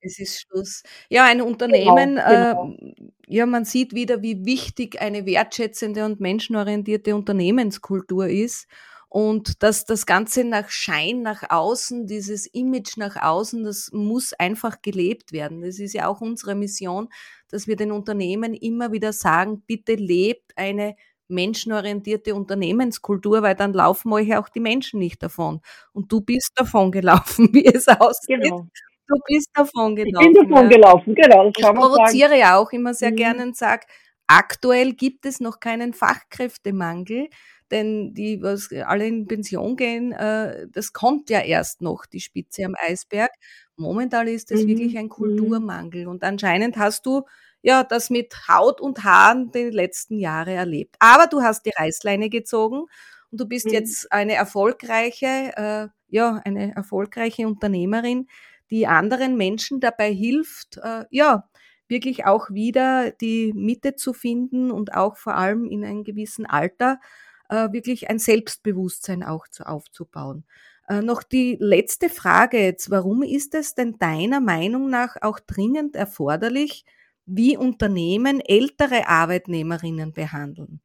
Es 0.00 0.18
ist 0.18 0.42
Schluss. 0.42 0.82
Ja, 1.08 1.24
ein 1.24 1.40
Unternehmen, 1.40 2.16
genau, 2.16 2.28
genau. 2.28 2.74
Äh, 2.78 2.94
ja, 3.26 3.46
man 3.46 3.64
sieht 3.64 3.94
wieder, 3.94 4.22
wie 4.22 4.44
wichtig 4.44 5.00
eine 5.00 5.24
wertschätzende 5.24 6.04
und 6.04 6.20
menschenorientierte 6.20 7.14
Unternehmenskultur 7.14 8.28
ist. 8.28 8.68
Und 9.14 9.62
dass 9.62 9.84
das 9.84 10.06
Ganze 10.06 10.42
nach 10.42 10.70
Schein, 10.70 11.22
nach 11.22 11.48
außen, 11.48 12.08
dieses 12.08 12.46
Image 12.46 12.96
nach 12.96 13.14
außen, 13.14 13.62
das 13.62 13.90
muss 13.92 14.32
einfach 14.32 14.82
gelebt 14.82 15.30
werden. 15.30 15.62
Das 15.62 15.78
ist 15.78 15.92
ja 15.92 16.08
auch 16.08 16.20
unsere 16.20 16.56
Mission, 16.56 17.08
dass 17.48 17.68
wir 17.68 17.76
den 17.76 17.92
Unternehmen 17.92 18.54
immer 18.54 18.90
wieder 18.90 19.12
sagen, 19.12 19.62
bitte 19.68 19.94
lebt 19.94 20.50
eine 20.56 20.96
menschenorientierte 21.28 22.34
Unternehmenskultur, 22.34 23.42
weil 23.42 23.54
dann 23.54 23.72
laufen 23.72 24.12
euch 24.12 24.36
auch 24.36 24.48
die 24.48 24.58
Menschen 24.58 24.98
nicht 24.98 25.22
davon. 25.22 25.60
Und 25.92 26.10
du 26.10 26.20
bist 26.20 26.50
davon 26.56 26.90
gelaufen, 26.90 27.50
wie 27.52 27.66
es 27.66 27.86
aussieht. 27.86 28.40
Genau. 28.42 28.66
Du 29.06 29.14
bist 29.28 29.50
davon 29.54 29.94
gelaufen. 29.94 30.26
Ich 30.28 30.34
bin 30.34 30.50
davon 30.50 30.70
ja. 30.70 30.76
gelaufen, 30.76 31.14
genau. 31.14 31.52
ich 31.56 31.62
provoziere 31.62 32.36
ja 32.36 32.56
auch 32.56 32.72
immer 32.72 32.94
sehr 32.94 33.12
mhm. 33.12 33.16
gerne 33.16 33.42
und 33.44 33.56
sage, 33.56 33.86
aktuell 34.26 34.92
gibt 34.92 35.26
es 35.26 35.40
noch 35.40 35.60
keinen 35.60 35.92
Fachkräftemangel, 35.92 37.28
denn 37.70 38.14
die, 38.14 38.42
was 38.42 38.70
alle 38.72 39.06
in 39.06 39.26
Pension 39.26 39.76
gehen, 39.76 40.12
äh, 40.12 40.66
das 40.70 40.92
kommt 40.92 41.30
ja 41.30 41.40
erst 41.40 41.80
noch, 41.82 42.06
die 42.06 42.20
Spitze 42.20 42.64
am 42.64 42.74
Eisberg. 42.78 43.30
Momentan 43.76 44.28
ist 44.28 44.50
es 44.50 44.62
mhm. 44.62 44.68
wirklich 44.68 44.98
ein 44.98 45.06
mhm. 45.06 45.10
Kulturmangel 45.10 46.06
und 46.06 46.22
anscheinend 46.22 46.76
hast 46.76 47.06
du 47.06 47.22
ja 47.62 47.82
das 47.82 48.10
mit 48.10 48.34
Haut 48.48 48.80
und 48.80 49.04
Haaren 49.04 49.50
die 49.50 49.70
letzten 49.70 50.18
Jahre 50.18 50.52
erlebt. 50.52 50.96
Aber 50.98 51.26
du 51.26 51.42
hast 51.42 51.64
die 51.64 51.72
Reißleine 51.76 52.28
gezogen 52.28 52.84
und 53.30 53.40
du 53.40 53.46
bist 53.46 53.66
mhm. 53.66 53.72
jetzt 53.72 54.12
eine 54.12 54.34
erfolgreiche, 54.34 55.52
äh, 55.56 55.88
ja, 56.08 56.40
eine 56.44 56.76
erfolgreiche 56.76 57.46
Unternehmerin, 57.48 58.28
die 58.70 58.86
anderen 58.86 59.36
Menschen 59.36 59.80
dabei 59.80 60.12
hilft, 60.12 60.78
äh, 60.78 61.04
ja, 61.10 61.48
wirklich 61.94 62.26
auch 62.26 62.50
wieder 62.50 63.12
die 63.12 63.52
Mitte 63.54 63.94
zu 63.94 64.12
finden 64.12 64.70
und 64.70 64.94
auch 64.94 65.16
vor 65.16 65.36
allem 65.36 65.70
in 65.70 65.84
einem 65.84 66.04
gewissen 66.04 66.44
Alter 66.44 67.00
äh, 67.48 67.72
wirklich 67.72 68.10
ein 68.10 68.18
Selbstbewusstsein 68.18 69.22
auch 69.22 69.48
zu, 69.48 69.66
aufzubauen. 69.66 70.44
Äh, 70.88 71.00
noch 71.00 71.22
die 71.22 71.56
letzte 71.60 72.08
Frage 72.08 72.58
jetzt. 72.58 72.90
Warum 72.90 73.22
ist 73.22 73.54
es 73.54 73.74
denn 73.74 73.98
deiner 73.98 74.40
Meinung 74.40 74.90
nach 74.90 75.16
auch 75.22 75.38
dringend 75.40 75.96
erforderlich, 75.96 76.84
wie 77.26 77.56
Unternehmen 77.56 78.40
ältere 78.40 79.08
Arbeitnehmerinnen 79.08 80.12
behandeln? 80.12 80.80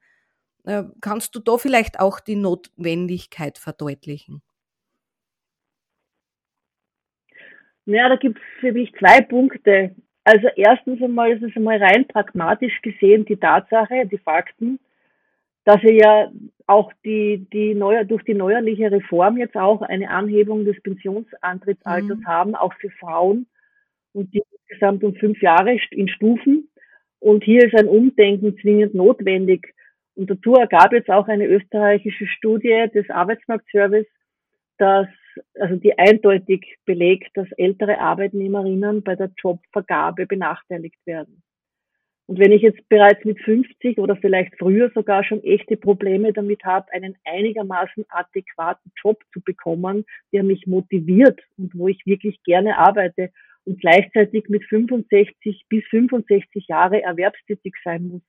Äh, 0.63 0.83
kannst 1.01 1.35
du 1.35 1.39
da 1.39 1.57
vielleicht 1.57 1.99
auch 1.99 2.19
die 2.19 2.35
Notwendigkeit 2.35 3.57
verdeutlichen? 3.57 4.41
Ja, 7.85 8.07
da 8.07 8.17
gibt 8.17 8.37
es 8.37 8.43
für 8.59 8.71
mich 8.71 8.93
zwei 8.99 9.21
Punkte. 9.21 9.95
Also 10.31 10.47
erstens 10.55 11.01
einmal 11.01 11.31
ist 11.31 11.41
es 11.41 11.55
einmal 11.55 11.81
rein 11.81 12.07
pragmatisch 12.07 12.83
gesehen 12.83 13.25
die 13.25 13.37
Tatsache, 13.37 14.05
die 14.05 14.19
Fakten, 14.19 14.77
dass 15.65 15.81
wir 15.81 15.95
ja 15.95 16.31
auch 16.67 16.93
die, 17.03 17.47
die 17.51 17.73
neue, 17.73 18.05
durch 18.05 18.23
die 18.25 18.35
neuerliche 18.35 18.91
Reform 18.91 19.37
jetzt 19.37 19.55
auch 19.55 19.81
eine 19.81 20.07
Anhebung 20.07 20.65
des 20.65 20.79
Pensionsantrittsalters 20.83 22.19
mhm. 22.19 22.27
haben, 22.27 22.53
auch 22.53 22.75
für 22.75 22.91
Frauen 22.91 23.47
und 24.13 24.31
die 24.31 24.43
insgesamt 24.51 25.03
um 25.03 25.15
fünf 25.15 25.41
Jahre 25.41 25.75
in 25.89 26.07
Stufen. 26.09 26.69
Und 27.19 27.43
hier 27.43 27.65
ist 27.65 27.75
ein 27.75 27.87
Umdenken 27.87 28.55
zwingend 28.59 28.93
notwendig. 28.93 29.73
Und 30.13 30.29
dazu 30.29 30.53
ergab 30.53 30.93
jetzt 30.93 31.09
auch 31.09 31.27
eine 31.27 31.47
österreichische 31.47 32.27
Studie 32.27 32.85
des 32.93 33.09
Arbeitsmarktservice, 33.09 34.05
dass, 34.77 35.07
also 35.59 35.75
die 35.75 35.97
eindeutig 35.97 36.77
belegt, 36.85 37.31
dass 37.35 37.51
ältere 37.57 37.99
Arbeitnehmerinnen 37.99 39.03
bei 39.03 39.15
der 39.15 39.31
Jobvergabe 39.37 40.25
benachteiligt 40.25 40.99
werden. 41.05 41.41
Und 42.29 42.37
wenn 42.37 42.51
ich 42.51 42.61
jetzt 42.61 42.87
bereits 42.89 43.25
mit 43.25 43.39
50 43.41 43.97
oder 43.97 44.15
vielleicht 44.15 44.53
früher 44.59 44.91
sogar 44.93 45.23
schon 45.23 45.43
echte 45.43 45.75
Probleme 45.77 46.31
damit 46.31 46.63
habe, 46.63 46.91
einen 46.91 47.15
einigermaßen 47.25 48.05
adäquaten 48.07 48.91
Job 49.01 49.23
zu 49.33 49.41
bekommen, 49.41 50.05
der 50.31 50.43
mich 50.43 50.67
motiviert 50.67 51.39
und 51.57 51.73
wo 51.75 51.87
ich 51.87 52.05
wirklich 52.05 52.43
gerne 52.43 52.77
arbeite 52.77 53.31
und 53.65 53.81
gleichzeitig 53.81 54.47
mit 54.47 54.63
65 54.65 55.65
bis 55.69 55.83
65 55.89 56.67
Jahre 56.67 57.01
erwerbstätig 57.01 57.73
sein 57.83 58.07
muss, 58.09 58.21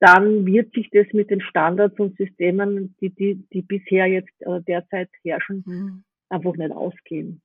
dann 0.00 0.44
wird 0.44 0.74
sich 0.74 0.90
das 0.90 1.06
mit 1.12 1.30
den 1.30 1.40
Standards 1.40 1.98
und 1.98 2.18
Systemen, 2.18 2.94
die, 3.00 3.08
die, 3.08 3.42
die 3.52 3.62
bisher 3.62 4.06
jetzt 4.06 4.34
äh, 4.40 4.60
derzeit 4.66 5.08
herrschen, 5.22 5.64
mhm. 5.66 6.04
Einfach 6.30 6.56
nicht 6.56 6.72
ausgehen. 6.72 7.42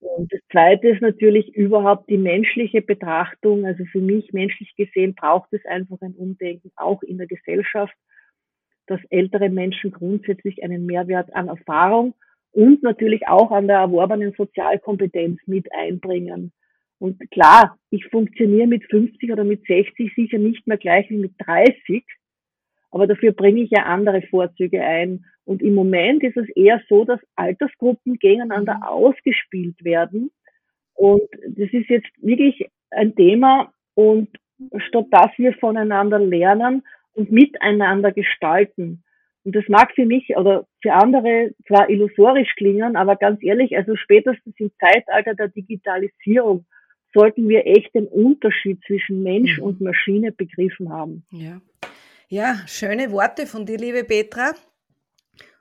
Und 0.00 0.32
das 0.32 0.40
Zweite 0.50 0.88
ist 0.88 1.00
natürlich 1.00 1.54
überhaupt 1.54 2.10
die 2.10 2.18
menschliche 2.18 2.82
Betrachtung. 2.82 3.64
Also 3.64 3.84
für 3.84 4.00
mich 4.00 4.32
menschlich 4.32 4.74
gesehen 4.76 5.14
braucht 5.14 5.52
es 5.52 5.64
einfach 5.64 5.98
ein 6.00 6.14
Umdenken, 6.14 6.72
auch 6.74 7.02
in 7.02 7.18
der 7.18 7.28
Gesellschaft, 7.28 7.94
dass 8.86 9.00
ältere 9.10 9.48
Menschen 9.48 9.92
grundsätzlich 9.92 10.64
einen 10.64 10.86
Mehrwert 10.86 11.32
an 11.34 11.48
Erfahrung 11.48 12.14
und 12.50 12.82
natürlich 12.82 13.28
auch 13.28 13.52
an 13.52 13.68
der 13.68 13.78
erworbenen 13.78 14.32
Sozialkompetenz 14.36 15.40
mit 15.46 15.72
einbringen. 15.72 16.52
Und 16.98 17.18
klar, 17.30 17.78
ich 17.90 18.04
funktioniere 18.06 18.66
mit 18.66 18.84
50 18.90 19.32
oder 19.32 19.44
mit 19.44 19.64
60 19.66 20.12
sicher 20.14 20.38
nicht 20.38 20.66
mehr 20.66 20.78
gleich 20.78 21.08
wie 21.10 21.16
mit 21.16 21.32
30, 21.38 22.04
aber 22.92 23.06
dafür 23.06 23.32
bringe 23.32 23.62
ich 23.62 23.70
ja 23.70 23.84
andere 23.84 24.22
Vorzüge 24.22 24.80
ein. 24.80 25.24
Und 25.44 25.60
im 25.62 25.74
Moment 25.74 26.22
ist 26.22 26.36
es 26.36 26.48
eher 26.50 26.80
so, 26.88 27.04
dass 27.04 27.18
Altersgruppen 27.34 28.18
gegeneinander 28.18 28.76
mhm. 28.76 28.82
ausgespielt 28.82 29.82
werden. 29.82 30.30
Und 30.94 31.22
das 31.48 31.70
ist 31.72 31.88
jetzt 31.88 32.10
wirklich 32.18 32.68
ein 32.90 33.14
Thema. 33.16 33.72
Und 33.94 34.28
statt 34.88 35.06
dass 35.10 35.30
wir 35.38 35.54
voneinander 35.54 36.18
lernen 36.18 36.82
und 37.14 37.32
miteinander 37.32 38.12
gestalten. 38.12 39.02
Und 39.44 39.56
das 39.56 39.64
mag 39.68 39.92
für 39.94 40.06
mich 40.06 40.36
oder 40.36 40.66
für 40.82 40.92
andere 40.92 41.52
zwar 41.66 41.90
illusorisch 41.90 42.54
klingen, 42.56 42.94
aber 42.94 43.16
ganz 43.16 43.42
ehrlich, 43.42 43.76
also 43.76 43.96
spätestens 43.96 44.54
im 44.58 44.70
Zeitalter 44.78 45.34
der 45.34 45.48
Digitalisierung 45.48 46.64
sollten 47.12 47.48
wir 47.48 47.66
echt 47.66 47.94
den 47.94 48.06
Unterschied 48.06 48.80
zwischen 48.86 49.22
Mensch 49.22 49.58
mhm. 49.58 49.64
und 49.64 49.80
Maschine 49.80 50.30
begriffen 50.30 50.90
haben. 50.90 51.24
Ja. 51.30 51.60
Ja, 52.32 52.62
schöne 52.66 53.12
Worte 53.12 53.46
von 53.46 53.66
dir, 53.66 53.76
liebe 53.76 54.04
Petra. 54.04 54.54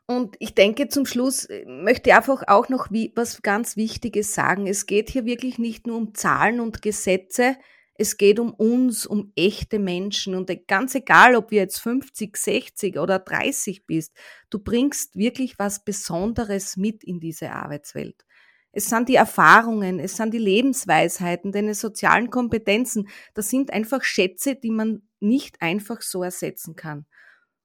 Und 0.06 0.38
ich 0.40 0.56
denke, 0.56 0.88
zum 0.88 1.06
Schluss 1.06 1.44
äh, 1.44 1.66
möchte 1.66 2.10
ich 2.10 2.16
einfach 2.16 2.44
auch 2.48 2.70
noch 2.70 2.88
was 3.14 3.42
ganz 3.42 3.76
Wichtiges 3.76 4.34
sagen. 4.34 4.68
Es 4.68 4.86
geht 4.86 5.10
hier 5.10 5.26
wirklich 5.26 5.60
nicht 5.60 5.86
nur 5.86 5.98
um 5.98 6.16
Zahlen 6.16 6.62
und 6.62 6.82
Gesetze, 6.82 7.58
es 7.96 8.16
geht 8.16 8.40
um 8.40 8.54
uns, 8.54 9.06
um 9.06 9.34
echte 9.36 9.80
Menschen. 9.80 10.34
Und 10.34 10.50
ganz 10.70 10.96
egal, 10.96 11.36
ob 11.36 11.52
wir 11.52 11.60
jetzt 11.60 11.80
50, 11.80 12.38
60 12.38 13.00
oder 13.00 13.20
30 13.20 13.86
bist, 13.86 14.16
du 14.50 14.58
bringst 14.58 15.18
wirklich 15.18 15.60
was 15.60 15.84
Besonderes 15.84 16.78
mit 16.78 17.04
in 17.04 17.20
diese 17.20 17.52
Arbeitswelt. 17.52 18.24
Es 18.72 18.86
sind 18.86 19.10
die 19.10 19.16
Erfahrungen, 19.16 20.00
es 20.00 20.16
sind 20.16 20.34
die 20.34 20.38
Lebensweisheiten, 20.38 21.52
deine 21.52 21.74
sozialen 21.74 22.30
Kompetenzen. 22.30 23.10
Das 23.34 23.50
sind 23.50 23.72
einfach 23.72 24.04
Schätze, 24.04 24.56
die 24.56 24.72
man 24.72 25.02
nicht 25.20 25.62
einfach 25.62 26.02
so 26.02 26.24
ersetzen 26.24 26.76
kann. 26.76 27.06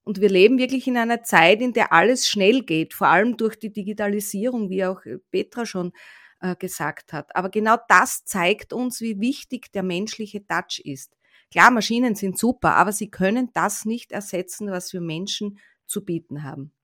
Und 0.02 0.20
wir 0.20 0.28
leben 0.28 0.58
wirklich 0.58 0.86
in 0.86 0.96
einer 0.96 1.22
Zeit, 1.22 1.60
in 1.60 1.72
der 1.72 1.92
alles 1.92 2.28
schnell 2.28 2.62
geht, 2.62 2.94
vor 2.94 3.08
allem 3.08 3.36
durch 3.36 3.56
die 3.58 3.72
Digitalisierung, 3.72 4.70
wie 4.70 4.84
auch 4.84 5.00
Petra 5.30 5.66
schon 5.66 5.92
äh, 6.40 6.54
gesagt 6.56 7.12
hat. 7.12 7.34
Aber 7.34 7.50
genau 7.50 7.76
das 7.88 8.24
zeigt 8.24 8.72
uns, 8.72 9.00
wie 9.00 9.20
wichtig 9.20 9.72
der 9.72 9.82
menschliche 9.82 10.46
Touch 10.46 10.80
ist. 10.84 11.16
Klar, 11.50 11.70
Maschinen 11.70 12.14
sind 12.14 12.38
super, 12.38 12.74
aber 12.74 12.92
sie 12.92 13.10
können 13.10 13.50
das 13.54 13.84
nicht 13.84 14.12
ersetzen, 14.12 14.70
was 14.70 14.92
wir 14.92 15.00
Menschen 15.00 15.58
zu 15.86 16.04
bieten 16.04 16.42
haben. 16.42 16.75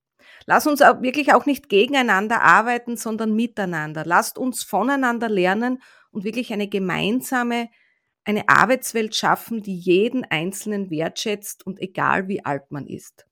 Lass 0.45 0.67
uns 0.67 0.81
auch 0.81 1.01
wirklich 1.01 1.33
auch 1.33 1.45
nicht 1.45 1.69
gegeneinander 1.69 2.41
arbeiten, 2.41 2.97
sondern 2.97 3.33
miteinander. 3.33 4.03
Lasst 4.05 4.37
uns 4.37 4.63
voneinander 4.63 5.29
lernen 5.29 5.81
und 6.11 6.23
wirklich 6.23 6.53
eine 6.53 6.67
gemeinsame 6.67 7.69
eine 8.25 8.47
Arbeitswelt 8.47 9.15
schaffen, 9.15 9.61
die 9.61 9.75
jeden 9.75 10.23
Einzelnen 10.23 10.89
wertschätzt 10.89 11.65
und 11.65 11.81
egal 11.81 12.27
wie 12.27 12.45
alt 12.45 12.71
man 12.71 12.87
ist. 12.87 13.25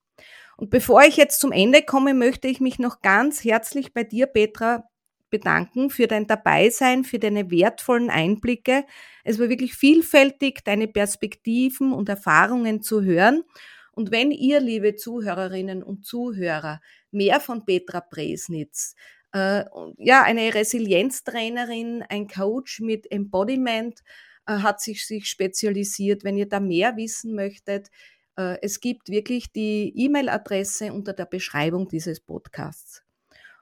Und 0.58 0.70
bevor 0.70 1.04
ich 1.04 1.18
jetzt 1.18 1.40
zum 1.40 1.52
Ende 1.52 1.82
komme, 1.82 2.14
möchte 2.14 2.48
ich 2.48 2.60
mich 2.60 2.78
noch 2.78 3.02
ganz 3.02 3.44
herzlich 3.44 3.94
bei 3.94 4.04
dir, 4.04 4.28
Petra, 4.28 4.84
bedanken 5.30 5.90
für 5.90 6.08
dein 6.08 6.28
Dabeisein, 6.28 7.06
für 7.06 7.18
deine 7.18 7.50
wertvollen 7.50 8.10
Einblicke. 8.10 8.86
Es 9.24 9.40
war 9.40 9.50
wirklich 9.50 9.74
vielfältig, 9.74 10.64
deine 10.66 10.88
Perspektiven 10.88 11.94
und 11.94 12.10
Erfahrungen 12.10 12.82
zu 12.82 13.02
hören. 13.02 13.44
Und 13.92 14.12
wenn 14.12 14.32
ihr, 14.32 14.60
liebe 14.60 14.96
Zuhörerinnen 14.96 15.84
und 15.84 16.06
Zuhörer, 16.06 16.82
mehr 17.12 17.40
von 17.40 17.66
Petra 17.66 18.02
Presnitz 18.02 18.96
äh, 19.34 19.66
ja, 19.98 20.24
eine 20.24 20.54
Resilienztrainerin, 20.54 22.04
ein 22.10 22.28
Coach 22.28 22.82
mit 22.82 23.12
Embodiment 23.12 24.00
äh, 24.46 24.54
hat 24.54 24.82
sich, 24.82 25.06
sich 25.06 25.28
spezialisiert. 25.28 26.24
Wenn 26.24 26.38
ihr 26.38 26.50
da 26.50 26.60
mehr 26.60 26.98
wissen 26.98 27.34
möchtet, 27.36 27.90
äh, 28.38 28.58
es 28.62 28.80
gibt 28.80 29.10
wirklich 29.10 29.52
die 29.52 29.94
E-Mail-Adresse 29.96 30.94
unter 30.94 31.14
der 31.14 31.26
Beschreibung 31.26 31.88
dieses 31.88 32.20
Podcasts. 32.20 33.04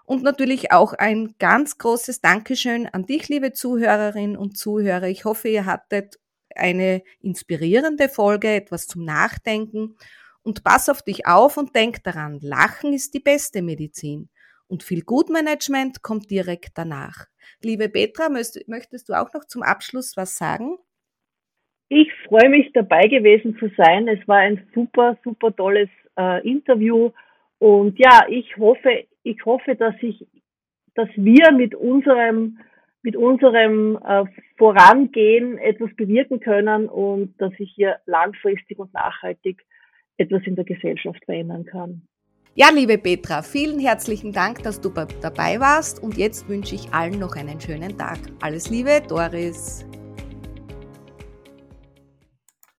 Und 0.05 0.23
natürlich 0.23 0.71
auch 0.71 0.93
ein 0.93 1.35
ganz 1.37 1.77
großes 1.77 2.21
Dankeschön 2.21 2.87
an 2.87 3.05
dich, 3.05 3.29
liebe 3.29 3.53
Zuhörerinnen 3.53 4.37
und 4.37 4.57
Zuhörer. 4.57 5.07
Ich 5.07 5.23
hoffe, 5.23 5.49
ihr 5.49 5.67
hattet 5.67 6.19
eine 6.55 7.03
inspirierende 7.21 8.09
Folge, 8.09 8.49
etwas 8.49 8.87
zum 8.87 9.03
Nachdenken. 9.05 9.95
Und 10.41 10.63
pass 10.63 10.89
auf 10.89 11.01
dich 11.01 11.27
auf 11.27 11.57
und 11.57 11.75
denk 11.75 12.03
daran, 12.03 12.39
Lachen 12.41 12.93
ist 12.93 13.13
die 13.13 13.19
beste 13.19 13.61
Medizin. 13.61 14.29
Und 14.67 14.83
viel 14.83 15.01
Gutmanagement 15.01 16.01
kommt 16.03 16.29
direkt 16.29 16.71
danach. 16.75 17.25
Liebe 17.61 17.89
Petra, 17.89 18.29
möchtest 18.29 19.09
du 19.09 19.13
auch 19.13 19.33
noch 19.33 19.45
zum 19.45 19.63
Abschluss 19.63 20.15
was 20.15 20.37
sagen? 20.37 20.77
Ich 21.89 22.07
freue 22.27 22.49
mich 22.49 22.71
dabei 22.73 23.07
gewesen 23.07 23.57
zu 23.57 23.69
sein. 23.75 24.07
Es 24.07 24.25
war 24.27 24.37
ein 24.37 24.69
super, 24.75 25.17
super 25.23 25.55
tolles 25.55 25.89
äh, 26.17 26.47
Interview. 26.47 27.11
Und 27.57 27.97
ja, 27.97 28.27
ich 28.29 28.55
hoffe, 28.57 29.05
ich 29.23 29.43
hoffe, 29.43 29.75
dass 29.75 29.95
ich, 30.01 30.25
dass 30.93 31.09
wir 31.15 31.51
mit 31.51 31.73
unserem, 31.73 32.59
mit 33.01 33.15
unserem 33.15 33.97
äh, 34.05 34.25
Vorangehen 34.57 35.57
etwas 35.57 35.89
bewirken 35.95 36.39
können 36.39 36.87
und 36.87 37.33
dass 37.39 37.53
ich 37.57 37.71
hier 37.75 37.97
langfristig 38.05 38.77
und 38.77 38.93
nachhaltig 38.93 39.65
etwas 40.17 40.41
in 40.45 40.55
der 40.55 40.65
Gesellschaft 40.65 41.23
verändern 41.25 41.65
kann. 41.65 42.01
Ja, 42.55 42.67
liebe 42.73 42.97
Petra, 42.97 43.41
vielen 43.41 43.79
herzlichen 43.79 44.33
Dank, 44.33 44.63
dass 44.63 44.81
du 44.81 44.89
dabei 44.89 45.59
warst 45.59 46.03
und 46.03 46.17
jetzt 46.17 46.49
wünsche 46.49 46.75
ich 46.75 46.91
allen 46.91 47.17
noch 47.19 47.35
einen 47.35 47.61
schönen 47.61 47.97
Tag. 47.97 48.17
Alles 48.41 48.69
Liebe, 48.69 49.01
Doris. 49.07 49.85